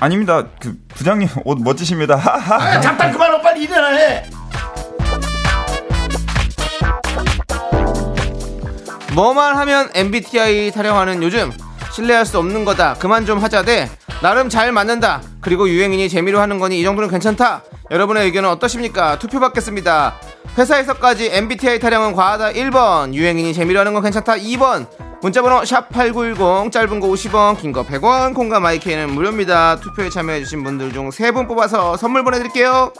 [0.00, 4.28] 아닙니다 그 부장님 옷 멋지십니다 아, 잠깐 그만하고 빨리 일어나 해.
[9.14, 11.52] 뭐만 하면 MBTI 타령하는 요즘
[11.92, 13.88] 신뢰할 수 없는 거다 그만 좀 하자대
[14.20, 15.22] 나름 잘 맞는다.
[15.40, 17.62] 그리고 유행인이 재미로 하는 거니 이 정도는 괜찮다.
[17.90, 19.18] 여러분의 의견은 어떠십니까?
[19.18, 20.14] 투표 받겠습니다.
[20.58, 22.52] 회사에서까지 MBTI 타령은 과하다.
[22.52, 23.14] 1번.
[23.14, 24.34] 유행인이 재미로 하는 건 괜찮다.
[24.34, 24.88] 2번.
[25.22, 29.76] 문자번호 샵8910 짧은 거 50원 긴 거 100원 콩과 마이크는 무료입니다.
[29.80, 32.92] 투표에 참여해주신 분들 중 3분 뽑아서 선물 보내드릴게요.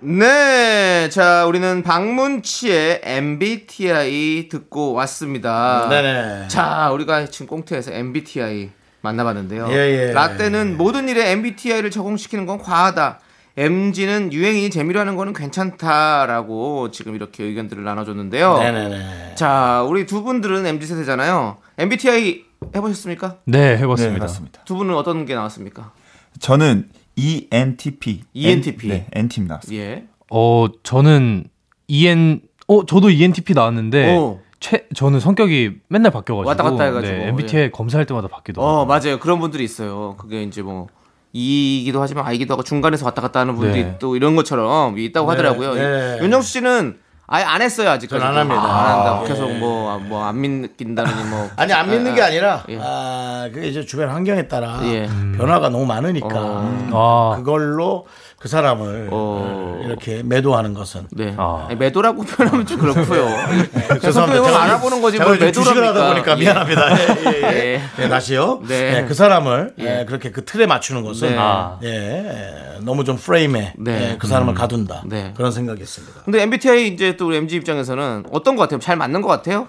[0.00, 5.86] 네, 자 우리는 박문치의 MBTI 듣고 왔습니다.
[5.90, 6.48] 네네.
[6.48, 8.70] 자, 우리가 지금 꽁트에서 MBTI
[9.08, 9.68] 만나봤는데요.
[9.70, 10.12] 예, 예.
[10.12, 13.20] 라떼는 모든 일에 MBTI를 적용시키는 건 과하다.
[13.56, 18.58] MG는 유행이 재미로 하는 거는 괜찮다라고 지금 이렇게 의견들을 나눠줬는데요.
[18.58, 19.34] 네네네.
[19.34, 21.56] 자, 우리 두 분들은 MZ 세대잖아요.
[21.76, 22.44] MBTI
[22.76, 23.38] 해보셨습니까?
[23.46, 24.20] 네, 네 해봤습니다.
[24.20, 25.92] 맞습니다 두 분은 어떤 게 나왔습니까?
[26.38, 28.88] 저는 E ENTP ENTP.
[28.88, 30.04] 네 N팀 나왔습니다 예.
[30.30, 31.44] 어, 저는
[31.88, 34.40] EN, 어, 저도 ENTP 나왔는데, 오.
[34.60, 36.48] 최, 저는 성격이 맨날 바뀌어가지고.
[36.48, 37.16] 왔다 갔다 해가지고.
[37.16, 38.72] 네, MBTI 검사할 때마다 바뀌더라고요.
[38.80, 40.88] 어 맞아요 그런 분들이 있어요 그게 이제 뭐
[41.32, 43.96] 이기도 하지만 아이기도 하고 중간에서 왔다 갔다 하는 분들이 네.
[44.00, 46.18] 또 이런 것처럼 있다고 하더라고요 네.
[46.22, 46.98] 윤정수 씨는
[47.30, 48.62] 아예 안 했어요 아직까지 전안 합니다.
[48.62, 49.58] 안 한다 아, 계속 예.
[49.58, 52.78] 뭐뭐 안 믿긴다느니 뭐 아니 안 믿는 게 아니라 예.
[52.82, 55.06] 아 그게 이제 주변 환경에 따라 예.
[55.36, 57.34] 변화가 너무 많으니까 아.
[57.36, 58.06] 그걸로
[58.38, 59.82] 그 사람을 어.
[59.84, 61.68] 이렇게 매도하는 것은 네 아.
[61.76, 63.26] 매도라고 표현하면 좀 그렇고요
[64.00, 64.12] 죄송합니다.
[64.12, 66.92] 성격을 제가 알아보는 거지 뭘 주식을 하다 보니까 미안합니다.
[67.00, 67.56] 예, 예, 예.
[67.74, 67.82] 예.
[67.96, 68.62] 네, 다시요.
[68.68, 68.92] 네.
[68.92, 70.00] 네, 그 사람을 예.
[70.00, 71.36] 예, 그렇게 그 틀에 맞추는 것은 네.
[71.36, 71.80] 아.
[71.82, 74.12] 예, 너무 좀 프레임에 네.
[74.12, 75.02] 예, 그 사람을 가둔다.
[75.06, 75.34] 네.
[75.36, 76.22] 그런 생각이 있습니다.
[76.24, 79.66] 근데 MBTI 이제 또 우리 MG 입장에서는 어떤 것 같아요 잘 맞는 것 같아요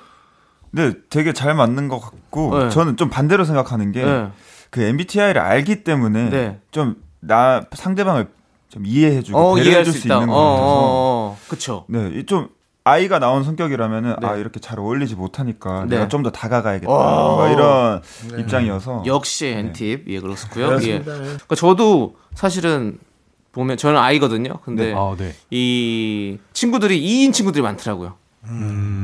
[0.71, 2.69] 네 되게 잘 맞는 것 같고 네.
[2.69, 4.27] 저는 좀 반대로 생각하는 게 네.
[4.69, 6.59] 그 MBTI를 알기 때문에 네.
[6.69, 8.27] 좀나 상대방을
[8.69, 11.37] 좀 이해해주고 어 배려해줄 수 수 있다 있는 어, 것 같아서 어, 어.
[11.47, 12.49] 그쵸 네, 이좀
[12.83, 14.27] 아이가 나온 성격이라면은 네.
[14.27, 15.95] 아 이렇게 잘 어울리지 못하니까 네.
[15.95, 16.91] 내가 좀 더 다가가야겠다.
[16.91, 18.01] 막 이런
[18.39, 20.65] 입장이어서 역시 N팁 예 그렇고요.
[20.65, 20.67] 예.
[20.67, 21.13] 그렇습니다.
[21.13, 21.17] 예.
[21.21, 22.97] 그러니까 저도 사실은
[23.51, 24.59] 보면 저는 아이거든요.
[24.63, 25.33] 근데 아, 네.
[25.51, 28.15] 이 친구들이 2인 친구들이 많더라고요.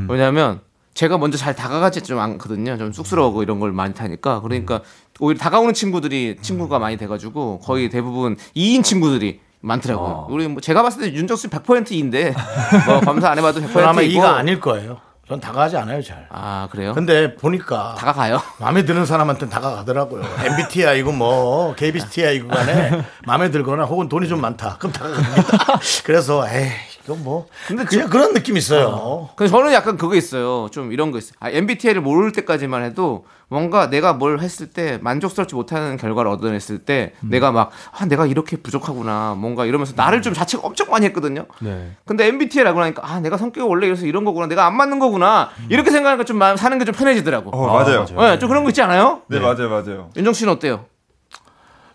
[0.07, 0.61] 왜냐하면
[0.93, 2.78] 제가 먼저 잘 다가가지 좀 않거든요.
[2.78, 4.82] 좀 쑥스러워하고 이런 걸 많이 타니까 그러니까
[5.20, 10.28] 오히려 다가오는 친구들이 친구가 많이 돼가지고 거의 대부분 2인 친구들이 많더라고요.
[10.30, 12.34] 우리 뭐 제가 봤을 때 윤정수 100%인데
[12.86, 14.99] 뭐 검사 안 해봐도 100%이고 저는 아마 이가 아닐 거예요.
[15.28, 16.28] 전 다가가지 않아요, 잘.
[16.30, 16.93] 아 그래요?
[16.93, 18.39] 근데 보니까 다가가요.
[18.61, 20.24] 마음에 드는 사람한테는 다가가더라고요.
[20.43, 24.78] MBTI고 뭐 KBTI고 간에 마음에 들거나 혹은 돈이 좀 많다.
[24.78, 25.80] 그럼 다가갑니다.
[26.05, 26.70] 그래서 에이
[27.05, 29.29] 이건 뭐 근데 그냥 그런 느낌 있어요.
[29.35, 30.67] 근데 저는 약간 그거 있어요.
[30.71, 31.33] 좀 이런 거 있어요.
[31.39, 37.13] 아, MBTI를 모를 때까지만 해도 뭔가 내가 뭘 했을 때 만족스럽지 못하는 결과를 얻어냈을 때
[37.21, 39.35] 내가 막, 아, 내가 이렇게 부족하구나.
[39.37, 41.45] 뭔가 이러면서 나를 좀 자책 엄청 많이 했거든요.
[41.59, 41.91] 네.
[42.05, 44.47] 근데 MBTI라고 하니까, 아, 내가 성격이 원래 이래서 이런 거구나.
[44.47, 45.49] 내가 안 맞는 거구나.
[45.69, 47.51] 이렇게 생각하니까 좀 마음 사는 게 좀 편해지더라고.
[47.55, 48.05] 어, 맞아요.
[48.15, 48.31] 맞아요.
[48.33, 49.21] 네, 좀 그런 거 있지 않아요?
[49.27, 50.09] 네, 맞아요, 맞아요.
[50.17, 50.85] 윤정 씨는 어때요?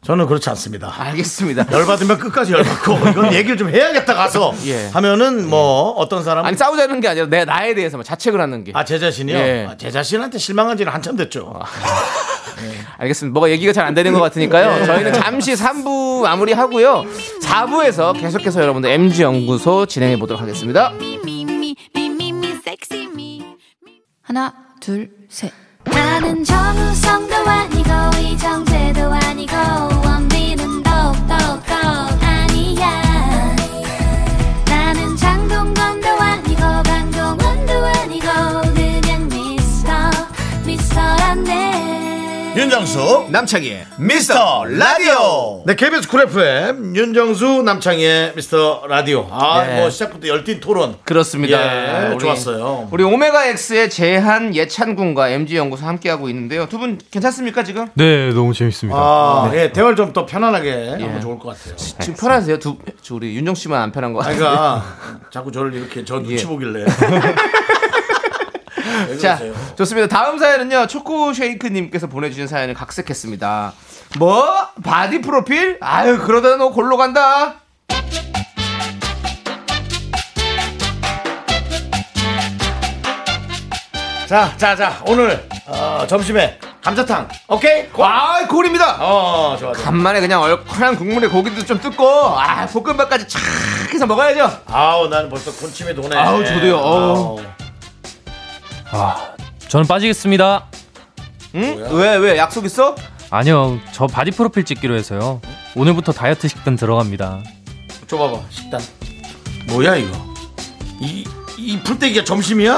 [0.02, 0.92] 저는 그렇지 않습니다.
[0.96, 1.66] 알겠습니다.
[1.70, 4.88] 열받으면 끝까지 열받고 이건 얘기를 좀 해야겠다 가서 예.
[4.88, 8.72] 하면은 뭐 어떤 사람은 아니 싸우자는 게 아니라 내 나에 대해서만 자책을 하는 게.
[8.74, 9.36] 아제 자신이요.
[9.36, 9.66] 예.
[9.70, 11.52] 아, 제 자신한테 실망한 지는 한참 됐죠.
[12.98, 13.32] 알겠습니다.
[13.34, 14.84] 뭐가 얘기가 잘 안 되는 것 같으니까요.
[14.86, 17.04] 저희는 잠시 3부 마무리하고요.
[17.42, 20.92] 4부에서 계속해서 여러분들 MG 연구소 진행해 보도록 하겠습니다.
[24.22, 25.50] 하나, 둘, 셋.
[25.92, 29.54] 나는 정우성도 아니고 이정재도 아니고
[30.04, 31.34] 원빈은 더욱더
[32.20, 33.56] 아니야.
[34.66, 38.26] 나는 장동건도 아니고 강동원도 아니고
[38.74, 39.92] 그냥 미스터
[40.64, 41.79] 미스터란데
[42.56, 45.62] 윤정수 남창희의 미스터 라디오.
[45.66, 49.28] 네, KBS 쿨 FM 윤정수 남창희의 미스터 라디오.
[49.30, 49.80] 아, 네.
[49.80, 50.96] 뭐 시작부터 열띤 토론.
[51.04, 52.06] 그렇습니다.
[52.08, 52.88] 예, 우리- 좋았어요.
[52.90, 56.66] 우리 오메가 X의 재한 예찬 군과 MG 연구소 함께 하고 있는데요.
[56.68, 57.86] 두 분 괜찮습니까 지금?
[57.94, 58.98] 네, 너무 재밌습니다.
[58.98, 61.76] 아, 예, 대화를 좀 더 편안하게 하면 좋을 것 같아요.
[61.76, 62.58] 지금 편하세요?
[62.58, 64.82] 두저 우리 윤정 씨만 안 편한 거 아니, 같아요.
[64.82, 64.84] 그러니까
[65.30, 66.48] 자꾸 저를 이렇게 저 눈치 예.
[66.48, 66.84] 보길래.
[69.08, 69.38] 왜 자?
[69.76, 70.08] 좋습니다.
[70.08, 73.72] 다음 사연은요, 초코 쉐이크 님께서 보내 주신 사연을 각색했습니다.
[74.18, 74.44] 뭐?
[74.82, 75.78] Body 프로필?
[75.80, 77.56] 아유, 그러다 너 골로 간다.
[84.26, 87.28] 자, 자, 자, 오늘 어, 점심에 감자탕.
[87.48, 87.88] 오케이?
[87.88, 88.04] go!
[88.04, 88.96] 아, 콜입니다.
[89.00, 89.84] 어, 좋아, 좋아.
[89.84, 93.42] 간만에 그냥 얼큰한 국물에 고기도 좀 뜯고, 아, 볶음밥까지 착
[93.92, 94.62] 해서 먹어야죠.
[94.66, 96.16] 아우, 나는 벌써 군침이 도네.
[96.16, 96.78] 아우, 저도요.
[96.78, 97.38] 아우.
[98.92, 99.34] 아,
[99.68, 100.66] 저는 빠지겠습니다.
[101.54, 101.86] 응?
[101.92, 102.38] 왜, 왜?
[102.38, 102.94] 약속 있어?
[103.30, 105.40] 아니요, 저 바디 프로필 찍기로 해서요.
[105.76, 107.40] 오늘부터 다이어트 식단 들어갑니다.
[108.08, 108.80] 줘봐봐, 식단.
[109.68, 110.16] 뭐야, 이거?
[111.00, 111.24] 이,
[111.56, 112.72] 이 풀떼기가 점심이야?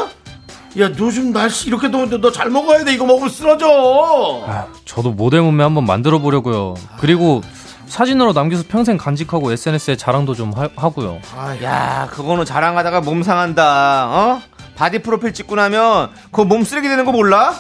[0.80, 2.94] 야, 요즘 날씨 이렇게 더운데 너 잘 먹어야 돼.
[2.94, 4.44] 이거 먹으면 쓰러져.
[4.46, 6.74] 아, 저도 모델 몸매 한번 만들어 보려고요.
[6.98, 7.42] 그리고
[7.86, 11.18] 사진으로 남겨서 평생 간직하고 SNS에 자랑도 좀 하, 하고요.
[11.62, 14.06] 야, 그거는 자랑하다가 몸 상한다.
[14.08, 14.42] 어?
[14.82, 17.54] 바디 프로필 찍고 나면 그거 몸 쓰레기 되는 거 몰라?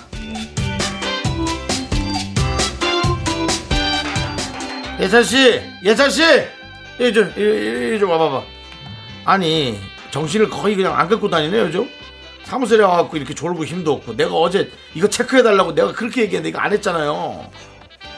[4.98, 6.24] 예찬 씨, 예찬 씨,
[6.98, 7.32] 이좀
[7.94, 8.42] 이좀 와봐봐.
[9.24, 9.78] 아니
[10.10, 11.88] 정신을 거의 그냥 안 갖고 다니네 요즘.
[12.42, 16.72] 사무실에 와갖고 이렇게 졸고 힘도 없고 내가 어제 이거 체크해달라고 내가 그렇게 얘기했는데 이거 안
[16.72, 17.46] 했잖아요.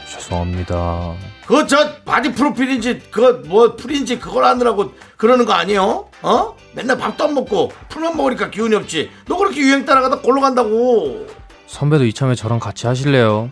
[0.08, 1.14] 죄송합니다.
[1.46, 6.08] 그거 저 바디 프로필인지 그거 뭐 풀인지 그걸 하느라고 그러는 거 아니에요?
[6.22, 6.56] 어?
[6.72, 9.10] 맨날 밥도 안 먹고 풀만 먹으니까 기운이 없지.
[9.26, 11.26] 너 그렇게 유행 따라가다 골로 간다고.
[11.66, 13.50] 선배도 이참에 저랑 같이 하실래요?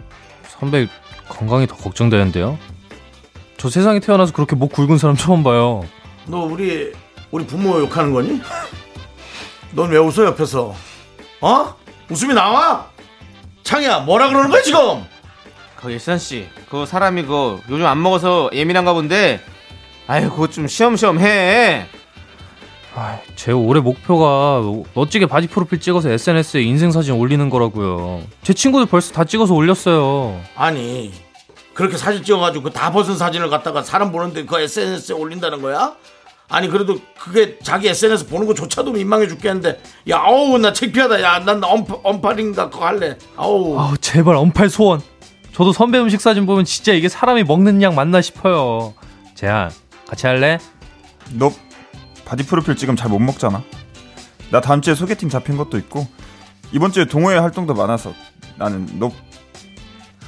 [0.49, 0.89] 선배
[1.29, 2.59] 건강이 더 걱정되는데요.
[3.59, 5.85] 저 세상에 태어나서 그렇게 목 굵은 사람 처음 봐요.
[6.27, 6.93] 너 우리
[7.31, 8.41] 우리 부모 욕하는 거니?
[9.73, 10.75] 넌 왜 웃어 옆에서?
[11.41, 11.75] 어?
[12.11, 12.87] 웃음이 나와?
[13.63, 15.05] 창이야 뭐라 그러는 거야 지금?
[15.83, 19.41] 그 일산 씨, 그 사람이 그 요즘 안 먹어서 예민한가 본데,
[20.07, 21.87] 아유 그거 좀 쉬엄쉬엄 해.
[22.95, 24.61] 아, 제 올해 목표가
[24.95, 28.23] 멋지게 바디 프로필 찍어서 SNS에 인생 사진 올리는 거라고요.
[28.43, 30.39] 제 친구들 벌써 다 찍어서 올렸어요.
[30.55, 31.11] 아니
[31.73, 35.95] 그렇게 사진 찍어가지고 그 다 벗은 사진을 갖다가 사람 보는데 그 SNS에 올린다는 거야?
[36.51, 39.81] 아니 그래도 그게 자기 SNS 보는 거조차도 민망해 죽겠는데
[40.11, 45.01] 야 어우 나 창피하다 야 난 언팔인가 그거 할래 아우 아우 제발 언팔 소원.
[45.53, 48.95] 저도 선배 음식 사진 보면 진짜 이게 사람이 먹는 양 맞나 싶어요.
[49.35, 49.71] 재한
[50.09, 50.59] 같이 할래?
[51.33, 51.53] 너
[52.25, 53.63] 바디 프로필 지금 잘 못 먹잖아.
[54.51, 56.07] 나 다음 주에 소개팅 잡힌 것도 있고
[56.73, 58.13] 이번 주에 동호회 활동도 많아서
[58.57, 59.11] 나는 너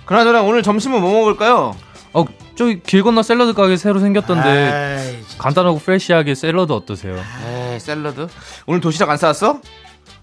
[0.06, 1.74] 그나저나 오늘 점심은 뭐 먹을까요?
[2.12, 7.16] 어 저기 길 건너 샐러드 가게 새로 생겼던데 아이, 간단하고 fresh하게 샐러드 어떠세요?
[7.72, 8.28] 에이 샐러드.
[8.66, 9.60] 오늘 도시락 안 싸왔어?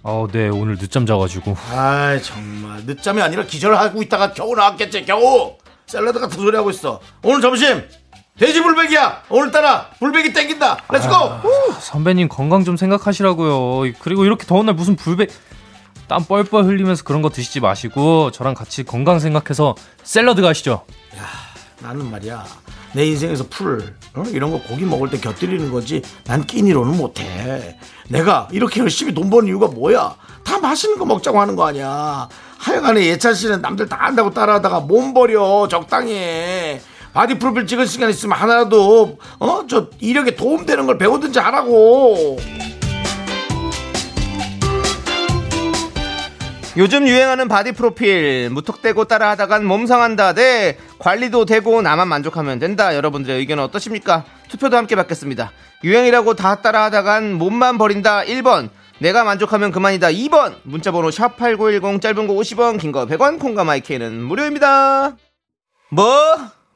[0.04, 1.56] 어, 네 오늘 늦잠 자가지고.
[1.74, 2.84] 아이 정말.
[2.86, 5.56] 늦잠이 아니라 기절하고 있다가 겨우 나왔겠지 겨우.
[5.88, 7.00] 샐러드 같은 소리 하고 있어.
[7.24, 7.84] 오늘 점심
[8.38, 9.24] 돼지 불백이야.
[9.30, 10.84] 오늘따라 불백이 땡긴다.
[10.90, 11.14] let's go
[11.80, 13.94] 선배님 건강 좀 생각하시라고요.
[14.00, 15.28] 그리고 이렇게 더운 날 무슨 불배
[16.08, 20.86] 땀 뻘뻘 흘리면서 그런 거 드시지 마시고 저랑 같이 건강 생각해서 샐러드 가시죠.
[21.82, 22.46] 나는 말이야
[22.94, 24.24] 내 인생에서 풀 어?
[24.32, 27.78] 이런 거 고기 먹을 때 곁들이는 거지 난 끼니로는 못해.
[28.10, 30.16] 내가 이렇게 열심히 돈 버는 이유가 뭐야?
[30.44, 32.28] 다 맛있는 거 먹자고 하는 거 아니야.
[32.58, 36.82] 하여간에 예찬 씨는 남들 다 한다고 따라하다가 몸 버려 적당히 해.
[37.14, 39.66] 바디 프로필 찍을 시간 있으면 하나라도 어?
[39.70, 42.38] 저 이력에 도움되는 걸 배우든지 하라고
[46.78, 48.50] 요즘 유행하는 바디 프로필.
[48.52, 50.34] 무턱대고 따라하다간 몸 상한다.
[50.34, 52.96] 대 관리도 되고 나만 만족하면 된다.
[52.96, 54.24] 여러분들의 의견은 어떠십니까?
[54.48, 55.52] 투표도 함께 받겠습니다.
[55.84, 58.24] 유행이라고 다 따라하다간 몸만 버린다.
[58.24, 58.70] 1번.
[59.00, 60.08] 내가 만족하면 그만이다.
[60.12, 60.56] 2번.
[60.64, 65.18] 문자번호 샵8910 짧은 거 50원 긴 거 100원 콩과 my K는 무료입니다.
[65.90, 66.08] 뭐?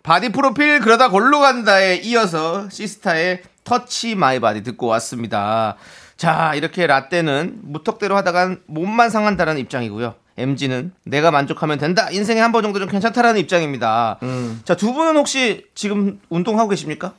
[0.04, 5.78] 바디 프로필 그러다 골로 간다에 이어서 시스타의 Touch My Body 듣고 왔습니다.
[6.18, 10.16] 자, 이렇게 라떼는 무턱대고 하다간 몸만 상한다는 입장이고요.
[10.38, 12.10] MZ는 내가 만족하면 된다.
[12.12, 14.18] 인생에 한 번 정도는 괜찮다라는 입장입니다.
[14.66, 17.14] 자, 두 분은 혹시 지금 운동하고 계십니까?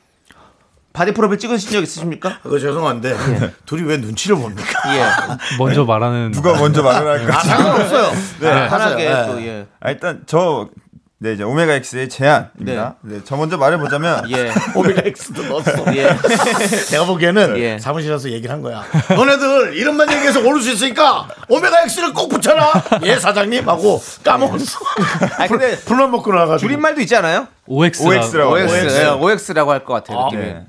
[0.93, 2.39] 바디 프로필 찍으신 적 있으십니까?
[2.41, 3.15] 그거 죄송한데
[3.67, 4.95] 둘이 왜 눈치를 봅니까?
[4.95, 5.03] 예.
[5.59, 7.37] 먼저 말하는 누가 먼저 말을 할까?
[7.37, 8.11] 아, 상관없어요.
[8.39, 9.27] 네, 편하게 하세요.
[9.33, 9.47] 또 네.
[9.47, 9.67] 예.
[9.79, 10.69] 아, 일단 저
[11.19, 12.95] 네, 이제 오메가 X의 제안입니다.
[13.01, 13.19] 네.
[13.25, 14.51] 저 먼저 말해보자면 예.
[14.75, 15.85] 오메가 X도 넣었어.
[15.95, 16.09] 예.
[16.91, 17.79] 내가 보기에는 예.
[17.79, 18.83] 사무실에서 얘기를 한 거야.
[19.09, 22.71] 너네들 이름만 얘기해서 고를 수 있으니까 오메가 X를 꼭 붙여라.
[23.03, 24.79] 예 사장님 하고 까먹었어.
[25.37, 26.59] 아니, 근데 불만 먹고 나가지고.
[26.59, 27.47] 줄임말도 있지 않아요?
[27.65, 28.09] OX라고.
[28.11, 28.51] OX라고.
[28.53, 28.73] OX.
[28.75, 28.95] OX.
[29.01, 30.41] 예, OX라고 할 것 같아요, 느낌이.
[30.43, 30.65] 네.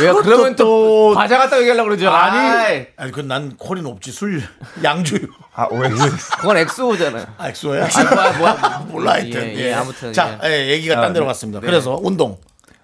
[0.00, 2.10] 왜 그러면 또 또- 과자 갖다 얘기하려고 그러죠.
[2.10, 4.42] 아니, 아니 그난 콜이 높지 술
[4.84, 5.20] 양주유.
[5.54, 6.30] 아, OX.
[6.38, 7.26] 그건 엑소잖아요.
[7.36, 7.84] 아, 엑소야?
[7.86, 8.86] 아, 뭐야, 뭐야.
[8.88, 9.48] 몰라 하여튼.
[9.56, 10.12] 예, 예, 아무튼.
[10.12, 10.48] 자, 예.
[10.50, 11.60] 예, 얘기가 딴 데로 갔습니다.
[11.60, 12.38] 그래서 운동.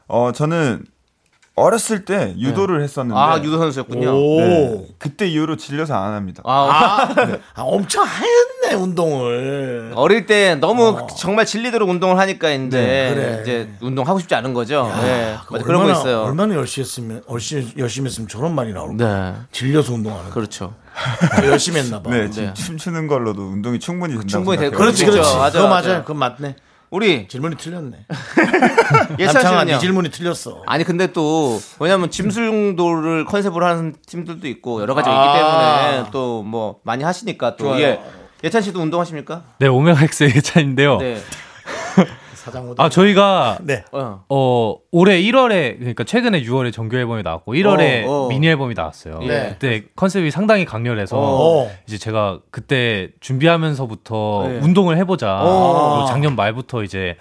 [0.09, 0.85] 어, 저는
[1.57, 4.11] 어렸을 때 유도를 했었는데 아, 유도 선수였군요.
[4.11, 4.41] 오.
[4.41, 4.87] 네.
[4.99, 6.43] 그때 이후로 질려서 안 합니다.
[6.45, 7.15] 아, 아,
[7.55, 9.93] 아, 엄청 하였네 운동을.
[9.95, 13.41] 어릴 때 너무 정말 진리대로 운동을 하니까 이제 네, 그래.
[13.43, 14.91] 이제 운동 하고 싶지 않은 거죠.
[15.01, 15.37] 네.
[15.47, 16.23] 그 맞아, 그런 거 있어요.
[16.23, 19.05] 얼마나 열심히 했으면 열심히, 열심히 했으면 저런 말이 나올까?
[19.05, 19.35] 네.
[19.53, 20.35] 질려서 운동하는 거.
[20.35, 20.75] 그렇죠.
[21.45, 22.11] 열심히 했나 봐.
[22.15, 22.53] 네, 네.
[22.55, 24.79] 춤추는 걸로도 운동이 충분히 된다고 충분히 될 생각해요.
[24.79, 25.23] 그렇지, 그렇죠.
[25.23, 25.39] 그렇지.
[25.39, 25.89] 맞아, 그거 맞아.
[25.89, 26.01] 맞아요.
[26.03, 26.57] 그건 맞네.
[26.95, 28.07] 우리 질문이 틀렸네.
[29.19, 29.65] 예찬 남창아, 씨는요.
[29.65, 30.63] 네 질문이 틀렸어.
[30.65, 35.25] 아니 근데 또 왜냐면 짐승도를 컨셉으로 하는 팀들도 있고 여러 가지가 아.
[35.27, 35.39] 있기
[35.97, 37.81] 때문에 또 뭐 많이 하시니까 또 좋아요.
[37.83, 38.01] 예.
[38.45, 39.43] 예찬 씨도 운동하십니까?
[39.59, 40.99] 네, 오메가 X의 예찬인데요.
[40.99, 41.21] 네.
[42.45, 42.83] 사장 오다.
[42.83, 43.85] 아, 저희가 네.
[43.91, 44.25] 어.
[44.29, 48.29] 어 올해 1월에 그러니까 최근에 6월에 정규 앨범이 나왔고 1월에 어, 어.
[48.29, 49.19] 미니 앨범이 나왔어요.
[49.21, 49.51] 네.
[49.51, 51.71] 그때 컨셉이 상당히 강렬해서 어.
[51.87, 54.59] 이제 제가 그때 준비하면서부터 네.
[54.59, 55.39] 운동을 해보자.
[55.41, 55.95] 어.
[55.95, 57.17] 그리고 작년 말부터 이제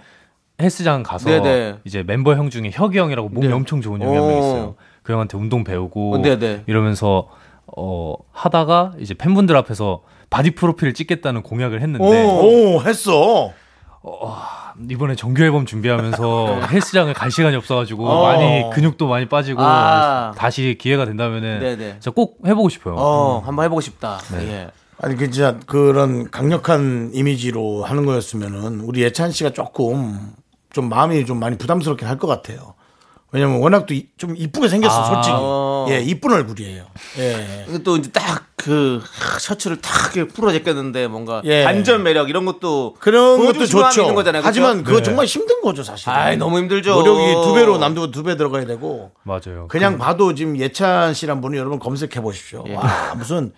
[0.61, 1.79] 헬스장 가서 네네.
[1.85, 3.53] 이제 멤버 형 중에 혁이 형이라고 몸이 네.
[3.53, 4.39] 엄청 좋은 형이 한명 어.
[4.39, 4.75] 있어요.
[5.03, 6.63] 그 형한테 운동 배우고 어, 네네.
[6.67, 7.29] 이러면서
[7.77, 13.53] 어 하다가 이제 팬분들 앞에서 바디 프로필을 찍겠다는 공약을 했는데 오, 했어.
[14.89, 18.23] 이번에 정규 앨범 준비하면서 헬스장을 갈 시간이 없어가지고 어.
[18.23, 20.33] 많이 근육도 많이 빠지고 아.
[20.37, 21.91] 다시 기회가 된다면은 네네.
[21.93, 22.95] 진짜 꼭 해보고 싶어요.
[22.95, 24.19] 어, 한번 해보고 싶다.
[24.31, 24.47] 네.
[24.51, 24.67] 예.
[25.01, 30.31] 아니 그 진짜 그런 강력한 이미지로 하는 거였으면은 우리 예찬 씨가 조금
[30.71, 32.75] 좀 마음이 좀 많이 부담스럽긴 할 것 같아요.
[33.33, 35.05] 왜냐면 워낙 또 좀 이쁘게 생겼어, 아.
[35.13, 35.35] 솔직히.
[35.37, 35.87] 어.
[35.89, 36.85] 예, 이쁜 얼굴이에요.
[37.17, 37.63] 예.
[37.65, 39.01] 근데 또 이제 딱 그
[39.41, 41.65] 셔츠를 탁 이렇게 풀어 제꼈는데 뭔가 예.
[41.65, 44.01] 반전 매력 이런 것도 그런 것도 좋죠.
[44.03, 44.41] 있는 거잖아요.
[44.45, 45.03] 하지만 그거 네.
[45.03, 46.09] 정말 힘든 거죠, 사실.
[46.09, 46.93] 아이, 너무 힘들죠.
[46.95, 49.67] 노력이 두 배로 남도 두배 들어가야 되고 맞아요.
[49.67, 52.63] 그냥 봐도 지금 예찬 씨란 분이 여러분 검색해 보십시오.
[52.69, 52.75] 예.
[52.75, 53.51] 와, 무슨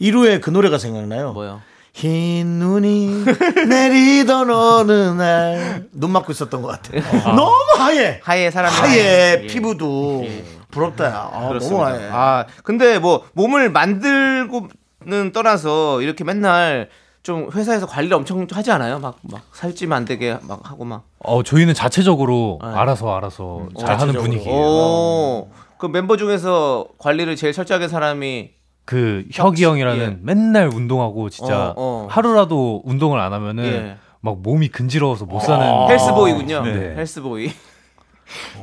[0.00, 1.34] 1호의 그 노래가 생각나요.
[1.34, 1.60] 뭐요?
[2.00, 3.24] 흰 눈이
[3.68, 7.00] 내리던 어느 날 눈 맞고 있었던 것 같아요.
[7.24, 8.20] 너무 하얘.
[8.22, 9.00] 하얘 사람이 하얘
[9.36, 9.46] 하얘.
[9.46, 10.24] 피부도
[10.70, 11.06] 부럽다.
[11.06, 11.30] 야.
[11.32, 11.86] 아, 너무 그렇습니다.
[11.86, 12.08] 하얘.
[12.12, 16.90] 아, 근데 뭐 몸을 만들고는 떠나서 이렇게 맨날
[17.22, 18.98] 좀 회사에서 관리를 엄청 하지 않아요?
[18.98, 21.04] 막, 막 살찌면 안 되게 막 하고 막.
[21.20, 22.68] 어 저희는 자체적으로 네.
[22.74, 24.22] 알아서 알아서 잘 하는 자체적으로.
[24.22, 24.54] 분위기예요.
[24.58, 25.48] 오.
[25.78, 28.50] 그 멤버 중에서 관리를 제일 철저하게 한 사람이
[28.86, 30.16] 그 혁이 형이라는 예.
[30.22, 32.06] 맨날 운동하고 진짜 어, 어.
[32.08, 33.96] 하루라도 운동을 안 하면은 예.
[34.20, 36.62] 막 몸이 근지러워서 못 사는 헬스보이군요.
[36.62, 36.94] 네.
[36.96, 37.52] 헬스 boy.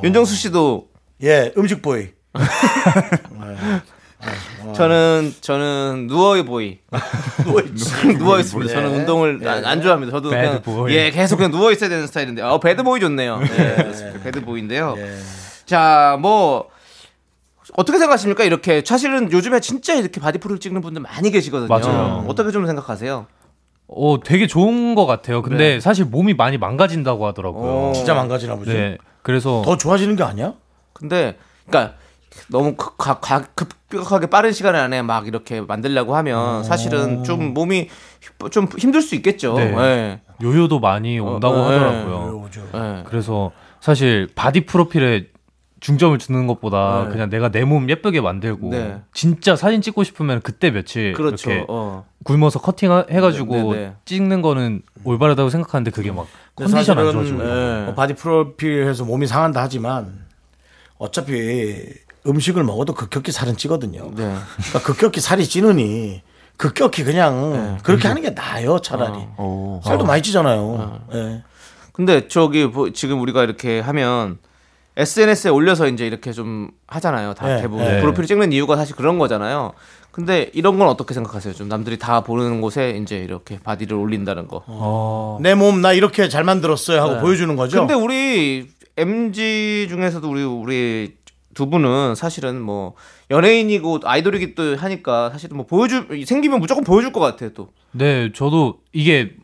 [0.03, 0.87] 윤정수 씨도
[1.23, 2.09] 예, 음식 boy.
[4.73, 6.79] 저는 저는 누워의 boy.
[8.17, 8.71] 누워 있습니다.
[8.71, 8.75] 예.
[8.75, 9.47] 저는 운동을 예.
[9.47, 10.11] 안, 안 좋아합니다.
[10.11, 10.95] 저도 bad 그냥 boy.
[10.95, 12.41] 예 계속 그냥 누워 있어야 되는 스타일인데.
[12.41, 13.41] 어 bad boy 좋네요.
[13.43, 14.13] 예.
[14.23, 14.95] bad boy인데요.
[14.97, 15.17] 예.
[15.65, 16.69] 자, 뭐
[17.75, 18.43] 어떻게 생각하십니까?
[18.43, 21.67] 이렇게 사실은 요즘에 진짜 이렇게 바디 프로필을 찍는 분들 많이 계시거든요.
[21.67, 22.25] 맞아요.
[22.27, 23.25] 어떻게 좀 생각하세요?
[23.87, 25.41] 어 되게 좋은 것 같아요.
[25.41, 25.79] 근데 네.
[25.79, 27.71] 사실 몸이 많이 망가진다고 하더라고요.
[27.89, 27.91] 어.
[27.93, 28.71] 진짜 망가지나 보죠.
[28.71, 28.97] 네.
[29.21, 30.53] 그래서 더 좋아지는 게 아니야?
[30.93, 31.95] 근데 그러니까
[32.49, 37.89] 너무 급, 가- 가- 급격하게 빠른 시간 안에 막 이렇게 만들려고 하면 사실은 좀 몸이
[38.51, 39.53] 좀 힘들 수 있겠죠.
[39.55, 39.73] 네.
[39.77, 40.21] 예.
[40.41, 41.77] 요요도 많이 온다고 어, 네.
[41.77, 42.49] 하더라고요.
[42.75, 43.03] 예.
[43.05, 45.27] 그래서 사실 바디 프로필에
[45.83, 47.11] 중점을 두는 것보다 네.
[47.11, 49.01] 그냥 내가 내 몸 예쁘게 만들고 네.
[49.13, 51.51] 진짜 사진 찍고 싶으면 그때 며칠 그렇죠.
[51.51, 52.05] 이렇게 어.
[52.23, 53.93] 굶어서 커팅 해가지고 네, 네, 네.
[54.05, 56.25] 찍는 거는 올바르다고 생각하는데 그게 막
[56.55, 57.83] 근데 컨디션 안 좋아지고 예.
[57.85, 60.23] 뭐 바디 프로필해서 몸이 상한다 하지만
[60.97, 61.83] 어차피
[62.25, 64.11] 음식을 먹어도 급격히 살은 찌거든요.
[64.15, 64.35] 네.
[64.55, 66.21] 그러니까 급격히 살이 찌느니
[66.55, 67.77] 급격히 그냥 네.
[67.83, 69.19] 그렇게 하는 게 나아요 차라리.
[69.83, 71.01] 살도 많이 찌잖아요.
[71.13, 71.43] 예.
[71.91, 74.37] 근데 저기 뭐 지금 우리가 이렇게 하면
[74.95, 77.33] SNS에 올려서 이제 이렇게 좀 하잖아요.
[77.33, 78.01] 다 네, 대부분 네.
[78.01, 79.73] 프로필 찍는 이유가 사실 그런 거잖아요.
[80.11, 81.53] 근데 이런 건 어떻게 생각하세요?
[81.55, 84.63] 좀 남들이 다 보는 곳에 이제 이렇게 바디를 올린다는 거.
[84.67, 87.79] 어, 내몸 나 이렇게 잘 만들었어요 하고 보여주는 거죠.
[87.79, 91.15] 근데 우리 MG 중에서도 우리 우리
[91.55, 92.93] 두 분은 사실은 뭐
[93.31, 97.69] 연예인이고 아이돌이기도 하니까 사실은 뭐 보여줄 생기면 무조건 보여줄 것 같아요 또.
[97.91, 99.35] 네, 저도 이게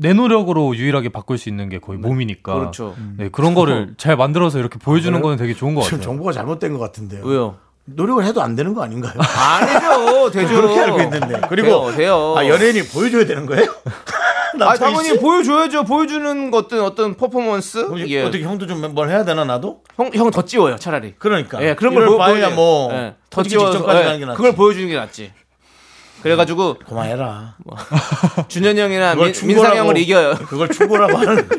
[0.00, 2.54] 내 노력으로 유일하게 바꿀 수 있는 게 거의 몸이니까.
[2.54, 2.94] 그렇죠.
[3.16, 6.10] 네, 그런 거를 잘 만들어서 이렇게 보여주는 거는 되게 좋은 것 지금 같아요.
[6.12, 7.24] 정보가 잘못된 것 같은데요.
[7.24, 7.56] 왜요?
[7.84, 9.14] 노력을 해도 안 되는 거 아닌가요?
[9.18, 10.54] 아니죠, 되죠.
[10.54, 11.40] 그렇게 알고 있는데.
[11.48, 12.34] 그리고 돼요, 돼요.
[12.36, 13.66] 아, 연예인이 보여줘야 되는 거예요?
[14.60, 15.18] 아, 당연히 씨?
[15.18, 15.84] 보여줘야죠.
[15.84, 17.86] 보여주는 어떤 어떤 퍼포먼스.
[17.86, 18.22] 그럼 예.
[18.22, 19.82] 어떻게 형도 좀 뭘 해야 되나 나도?
[19.96, 21.14] 형, 형 더 찌워요, 차라리.
[21.18, 21.62] 그러니까.
[21.62, 24.36] 예, 그런 걸 보, 보여야 뭐 예, 더 찌워서 직접까지 예, 가는 게 낫지.
[24.36, 25.32] 그걸 보여주는 게 낫지.
[26.22, 27.54] 그래가지고 그만해라.
[28.48, 30.34] 준현이 형이나 민, 민상 형을 이겨요.
[30.48, 31.48] 그걸 충고라고 하는.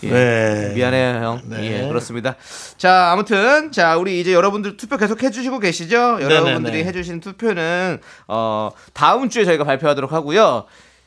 [0.00, 0.72] 네.
[0.74, 1.40] 미안해요, 형.
[1.44, 1.82] 네.
[1.82, 2.36] 예, 그렇습니다.
[2.76, 5.96] 자, 아무튼 자, 우리 이제 여러분들 투표 계속 해주시고 계시죠?
[6.20, 6.84] 여러분들이 네네네.
[6.84, 10.64] 해주신 투표는 어 다음 주에 저희가 발표하도록 하고요.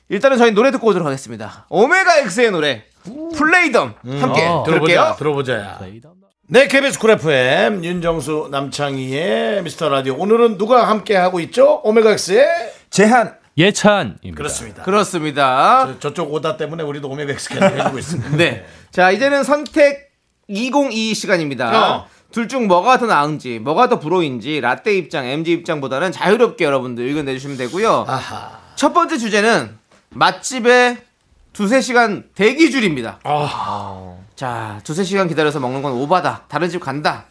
[0.10, 1.66] 일단은 저희 노래 듣고 오도록 하겠습니다.
[1.70, 2.84] 오메가 X의 노래
[3.38, 5.16] Play Dumb 함께 어, 들을게요.
[5.18, 5.78] 들어보자.
[5.80, 6.21] 들어보자.
[6.54, 10.16] 네, KBS 쿨 FM 윤정수 남창희의 미스터 라디오.
[10.18, 11.80] 오늘은 누가 함께 하고 있죠?
[11.86, 12.46] 오메가엑스의
[12.90, 14.36] 재한 예찬입니다.
[14.36, 14.84] 그렇습니다.
[14.84, 15.86] 그렇습니다.
[15.88, 18.30] 저- 저쪽 오다 때문에 우리도 계속 해주고 있습니다.
[18.36, 18.66] 네.
[18.92, 20.12] 자, 이제는 선택
[20.50, 21.96] 2022 시간입니다.
[21.96, 22.08] 어.
[22.34, 27.56] 둘중 뭐가 더 나은지, 뭐가 더 불호인지, 라떼 입장, MZ 입장보다는 자유롭게 여러분들 의견 내주시면
[27.58, 28.06] 되고요.
[28.10, 28.60] 아하.
[28.76, 29.78] 첫 번째 주제는
[30.10, 30.98] 맛집의
[31.54, 33.20] 두세 시간 대기 줄입니다.
[33.24, 34.16] 아.
[34.36, 36.44] 자, 두세 시간 기다려서 먹는 건 오바다.
[36.48, 37.26] 다른 집 간다.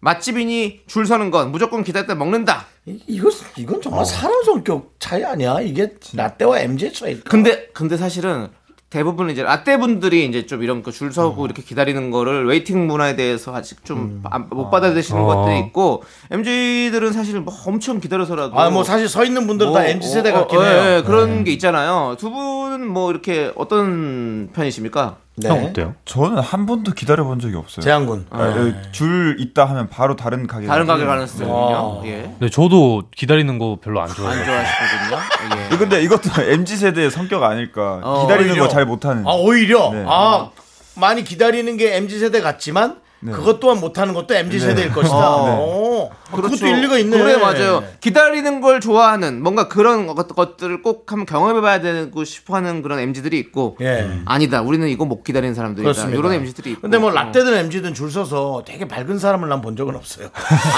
[0.00, 2.66] 맛집이니 줄 서는 건 무조건 기다렸다 먹는다.
[2.86, 5.60] 이- 이거 이건 정말 사람 성격 차이 아니야?
[5.60, 7.20] 이게 라떼와 MZ의 차이.
[7.20, 8.48] 근데 근데 사실은
[8.90, 13.52] 대부분 이제 라떼 분들이 이제 좀 이런 거줄 서고 이렇게 기다리는 거를 waiting 문화에 대해서
[13.54, 15.24] 아직 좀못 받아들이시는 어.
[15.24, 19.88] 것들이 있고 MZ들은 사실 뭐 엄청 기다려서라도 아, 뭐 사실 서 있는 분들은 다 뭐,
[19.88, 20.82] MG 세대 어, 같긴 어, 해요.
[20.84, 22.14] 예, 예, 그런 게 있잖아요.
[22.20, 25.16] 두 분은 뭐 이렇게 어떤 편이십니까?
[25.36, 25.48] 네.
[25.48, 25.94] 형 어때요?
[26.04, 27.82] 저는 한 번도 기다려 본 적이 없어요.
[27.82, 28.26] 재한군.
[28.30, 31.04] 아, 여기 줄 있다 하면 바로 다른 가게 다른 가게.
[31.04, 31.54] 가는 스타일은요?
[31.56, 32.02] 어.
[32.06, 32.32] 예.
[32.38, 34.40] 네, 저도 기다리는 거 별로 안 좋아해요.
[34.40, 35.18] 안 좋아하시거든요.
[35.72, 35.76] 예.
[35.76, 38.00] 근데 이것도 MZ 세대의 성격 아닐까.
[38.04, 38.56] 어, 기다리는.
[38.58, 39.26] 거 잘 못하는.
[39.26, 40.04] 아 오히려 네.
[40.06, 40.50] 아
[40.96, 42.96] 많이 기다리는 게 mz 세대 같지만
[43.32, 45.16] 그것 또한 못하는 것도 mz 세대일 것이다.
[45.16, 46.10] 어.
[46.30, 47.16] 아, 그것도 일리가 있네.
[47.16, 47.82] 그래 맞아요.
[48.00, 53.76] 기다리는 걸 좋아하는 뭔가 그런 것, 것들을 꼭 한번 경험해봐야 되고 싶어하는 그런 MZ들이 있고
[53.80, 54.20] 예.
[54.26, 54.60] 아니다.
[54.62, 55.82] 우리는 이거 못 기다리는 사람들이다.
[55.82, 56.18] 그렇습니다.
[56.18, 56.82] 이런 MZ들이 있고.
[56.82, 57.14] 근데 뭐 어.
[57.14, 60.28] 라떼든 MG든 줄 서서 되게 밝은 사람을 난 본 적은 없어요.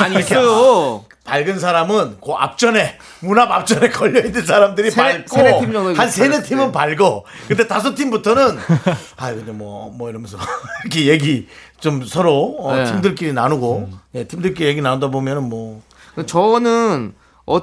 [0.01, 1.05] 아니 있어요.
[1.27, 6.43] 밝은 사람은 그 앞전에 문 앞 앞전에 걸려 있는 사람들이 세네- 밝고 세네 한 세네
[6.43, 8.57] 팀은 밝고 근데 다섯 팀부터는
[9.17, 10.39] 아 근데 뭐뭐 이러면서
[10.85, 11.49] 이렇게 얘기
[11.81, 12.85] 좀 서로 어, 네.
[12.85, 15.83] 팀들끼리 나누고 예, 팀들끼리 얘기 나누다 보면은 뭐
[16.15, 17.15] 근데 저는
[17.47, 17.61] 어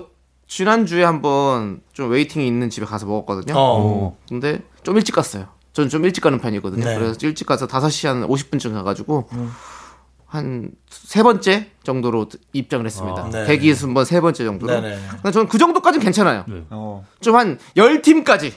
[0.47, 3.55] 지난 주에 한번 좀 웨이팅이 있는 집에 가서 먹었거든요.
[3.57, 4.18] 어.
[4.30, 5.47] 근데 좀 일찍 갔어요.
[5.72, 6.86] 저는 좀 일찍 가는 편이거든요.
[6.86, 6.93] 네.
[6.95, 9.28] 그래서 일찍 가서 5시 한 50분쯤 가가지고
[10.34, 13.29] 한 세 번째 정도로 입장을 했습니다.
[13.31, 13.45] 네.
[13.45, 14.81] 대기 순번 세 번째 정도로.
[14.81, 14.97] 네네.
[15.11, 16.45] 근데 저는 그 정도까지는 괜찮아요.
[16.69, 17.05] 어.
[17.21, 18.51] 좀한 10팀까지.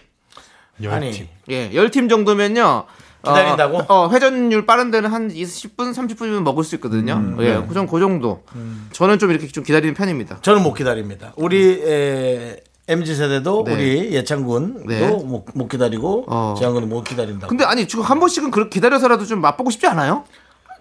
[0.89, 2.85] 아니 예, 10팀 정도면요.
[3.25, 3.79] 기다린다고?
[3.79, 7.15] 어, 어, 회전율 빠른 데는 한 20분, 30분이면 먹을 수 있거든요.
[7.15, 7.65] 음, 예, 네.
[7.67, 8.45] 그 정도, 그 정도.
[8.93, 10.39] 저는 좀 이렇게 좀 기다리는 편입니다.
[10.43, 11.33] 저는 못 기다립니다.
[11.37, 13.73] 우리 에, MZ 세대도 네.
[13.73, 15.09] 우리 예창군도 네.
[15.09, 16.55] 못, 못 기다리고 어.
[16.57, 17.49] 재한군도 못 기다린다고.
[17.49, 20.25] 근데 아니 지금 한 번씩은 그렇게 기다려서라도 좀 맛보고 싶지 않아요?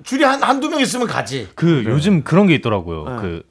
[0.03, 1.47] 줄이 한 한두 명 있으면 가지.
[1.55, 3.03] 그 요즘 그런 게 있더라고요.
[3.05, 3.15] 네.
[3.21, 3.43] 그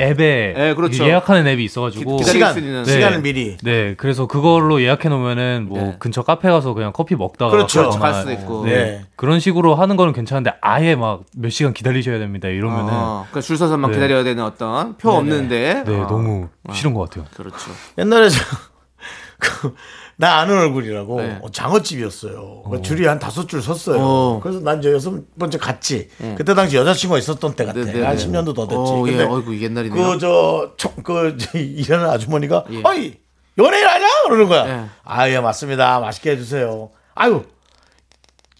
[0.00, 1.04] 앱에 네, 그렇죠.
[1.04, 2.54] 예약하는 앱이 있어가지고 기- 시간.
[2.54, 2.84] 네.
[2.84, 3.56] 시간을 미리.
[3.64, 5.96] 네, 그래서 그걸로 예약해 놓으면은 뭐 네.
[5.98, 7.90] 근처 카페 가서 그냥 커피 먹다가 그렇죠.
[7.90, 8.64] 갈 수도 있고.
[8.64, 8.70] 네.
[8.74, 9.04] 네.
[9.16, 13.90] 그런 식으로 하는 거는 괜찮은데 아예 막 몇 시간 기다리셔야 됩니다 이러면은 어, 그줄 서서만
[13.90, 13.96] 네.
[13.96, 15.82] 기다려야 되는 어떤 표 없는데.
[15.84, 17.24] 네 어, 너무 싫은 것 같아요.
[17.36, 17.70] 그렇죠.
[17.98, 18.38] 옛날에 저,
[19.40, 19.74] 그,
[20.20, 21.38] 나 아는 얼굴이라고 네.
[21.42, 22.64] 어, 장어집이었어요.
[22.68, 23.98] 그 줄이 한 다섯 줄 섰어요.
[24.00, 24.40] 어.
[24.42, 26.08] 그래서 난 이제 여섯 번째 갔지.
[26.36, 27.78] 그때 당시 여자친구가 있었던 때 같아.
[27.78, 28.26] 네, 네, 한 네.
[28.26, 28.76] 10년도 더 됐지.
[28.76, 30.10] 어, 예, 근데 어이구 옛날이네요.
[30.10, 32.82] 그, 저, 총, 그, 저, 일하는 아주머니가, 예.
[32.82, 33.14] 어이,
[33.58, 34.08] 연예인 아니야?
[34.24, 34.68] 그러는 거야.
[34.68, 34.84] 예.
[35.04, 36.00] 아, 예, 맞습니다.
[36.00, 36.90] 맛있게 해주세요.
[37.14, 37.44] 아유,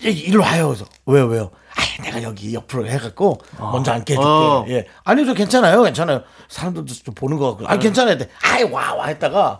[0.04, 0.68] 예, 이리 와요.
[0.68, 1.50] 그래서, 왜요, 왜요?
[1.74, 4.28] 아, 내가 여기 옆으로 해갖고, 먼저 앉게 해줄게.
[4.28, 4.64] 어.
[4.68, 4.86] 예.
[5.02, 5.82] 아니, 저 괜찮아요.
[5.82, 6.22] 괜찮아요.
[6.48, 7.64] 사람들도 좀 보는 것 같고.
[7.64, 7.68] 네.
[7.68, 8.16] 아, 괜찮아요.
[8.44, 9.56] 아이, 와, 와 했다가,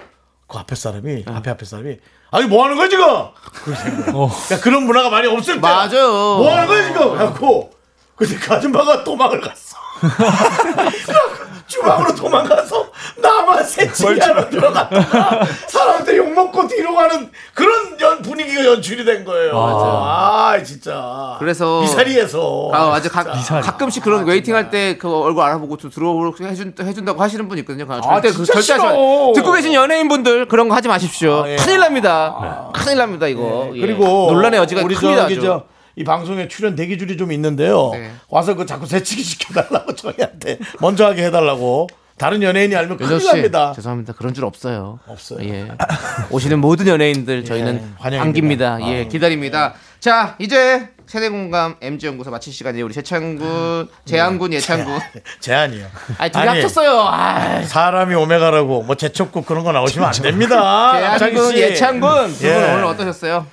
[0.49, 1.33] 그 앞에 사람이, 네.
[1.33, 1.99] 앞에 앞에 사람이,
[2.31, 3.05] 아니, 뭐 하는 거야, 지금?
[3.05, 4.13] 된 거야.
[4.13, 5.61] 그러니까 그런 문화가 많이 없을 때.
[5.61, 6.09] 맞아요.
[6.39, 7.03] 뭐 하는 거야, 지금?
[7.15, 7.71] 해갖고,
[8.17, 9.77] 근데 그 아줌마가 도망을 갔어.
[11.67, 12.87] 주방으로 도망가서
[13.21, 19.53] 나만 새치기 하러 들어갔다가 사람들 욕먹고 뒤로 가는 그런 연, 분위기가 연출이 된 거예요.
[19.55, 21.37] 아, 진짜.
[21.39, 22.71] 그래서- 미사리에서.
[22.73, 23.09] 아, 맞아.
[23.09, 23.61] 가, 진짜.
[23.61, 27.87] 가끔씩 그런 waiting 할 때 그 얼굴 알아보고 좀 들어오고 해준, 해준다고 하시는 분 있거든요.
[27.89, 28.73] 아, 절대, 그, 절대.
[28.73, 28.93] 하지 마.
[29.35, 31.45] 듣고 계신 연예인분들 그런 거 하지 마십시오.
[31.45, 31.57] 아, 예.
[31.57, 32.71] 큰일 납니다.
[32.75, 33.71] 큰일 납니다, 이거.
[33.75, 33.81] 예.
[33.81, 35.23] 그리고 논란의 여지가 우리 큽니다.
[35.23, 35.41] 저기.
[35.41, 35.65] 저,
[35.99, 37.91] 이 방송에 출연 대기줄이 좀 있는데요.
[37.93, 38.13] 네.
[38.29, 41.89] 와서 그 자꾸 새치기 시켜달라고 저희한테 먼저 하게 해달라고.
[42.17, 43.73] 다른 연예인이 알면 큰일 납니다.
[43.77, 44.13] 죄송합니다.
[44.15, 44.99] 그런 줄 없어요.
[45.07, 45.39] 없어요.
[45.49, 45.69] 예.
[46.31, 48.25] 오시는 모든 연예인들 저희는 예, 환영입니다.
[48.25, 48.79] 반깁니다.
[48.93, 49.09] 예, 아.
[49.09, 49.75] 기다립니다.
[50.01, 52.85] 자, 이제 세대 공감 MG연구소 마칠 시간이에요.
[52.87, 54.99] 우리 재창군, 재한군, 예창군.
[55.41, 55.87] 제안이요.
[56.19, 57.03] 아니, 둘이 합쳤어요.
[57.09, 61.19] 아, 사람이 오메가라고 뭐 제첩국 그런 거 나오시면 안 됩니다.
[61.19, 61.59] 재한군, 씨.
[61.63, 62.33] 예창군.
[62.33, 62.73] 두분 예.
[62.73, 63.47] 오늘 어떠셨어요?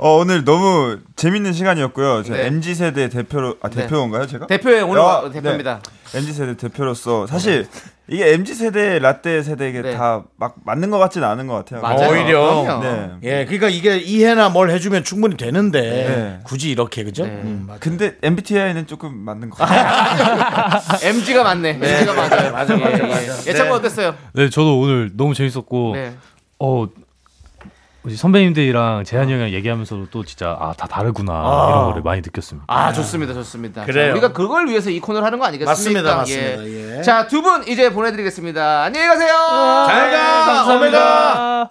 [0.00, 2.22] 어, 오늘 너무 재밌는 시간이었고요.
[2.22, 2.46] 저 네.
[2.46, 3.82] MZ 세대 대표로 아 네.
[3.82, 4.46] 대표인가요, 제가?
[4.46, 4.86] 대표예요.
[4.86, 5.80] 오늘 아, 와- 대표입니다.
[6.12, 6.18] 네.
[6.18, 7.66] MZ 세대 대표로서 사실
[8.06, 9.96] 이게 MZ 세대, 라떼 세대에게 네.
[9.96, 11.82] 다막 맞는 것 같지는 않은 것 같아요.
[11.82, 12.10] 맞아요.
[12.12, 12.80] 오히려.
[12.80, 13.10] 네.
[13.24, 16.38] 예, 그러니까 이게 이해나 뭘 해주면 충분히 되는데 네.
[16.44, 17.24] 굳이 이렇게 그죠?
[17.26, 17.30] 네.
[17.32, 17.80] 음, 맞아요.
[17.80, 20.80] 근데 MBTI는 조금 맞는 것 같아요.
[21.02, 21.70] MG가 맞네.
[21.70, 22.52] MG가 맞아요.
[22.52, 23.46] 맞아, 맞아, 맞아.
[23.48, 24.14] 예창군 어땠어요?
[24.32, 26.14] 네, 저도 오늘 너무 재밌었고 네.
[26.60, 26.86] 어
[28.16, 31.32] 선배님들이랑 재한이 형이랑 얘기하면서도 또 진짜 아 다 다르구나
[31.70, 32.64] 이런 거를 많이 느꼈습니다.
[32.68, 33.34] 아, 좋습니다.
[33.34, 33.84] 좋습니다.
[33.84, 34.06] 그래요.
[34.08, 35.70] 자, 우리가 그걸 위해서 이 코너를 하는 거 아니겠습니까?
[35.70, 36.98] 맞습니다, 맞습니다.
[36.98, 37.02] 예.
[37.02, 38.82] 자, 두 분 이제 보내드리겠습니다.
[38.84, 39.32] 안녕히 가세요.
[39.86, 41.70] 잘 가, 오메가.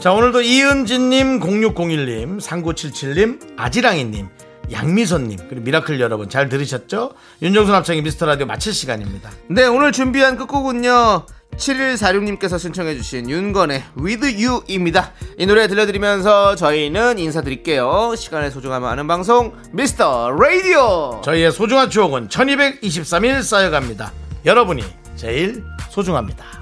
[0.00, 4.28] 자, 오늘도 이은진님, 0601님, 3977님, 아지랑이님,
[4.72, 7.12] 양미선님, 그리고 미라클 여러분 잘 들으셨죠?
[7.42, 9.30] 윤정수 남창희의 미스터 라디오 마칠 시간입니다.
[9.48, 11.26] 네, 오늘 준비한 끝곡은요.
[11.56, 15.12] 7146님께서 신청해주신 윤건의 With You입니다.
[15.38, 18.14] 이 노래 들려드리면서 저희는 인사드릴게요.
[18.16, 21.20] 시간의 소중함을 아는 방송, 미스터 라디오!
[21.24, 24.12] 저희의 소중한 추억은 1223일 쌓여갑니다.
[24.46, 24.84] 여러분이
[25.16, 26.59] 제일 소중합니다.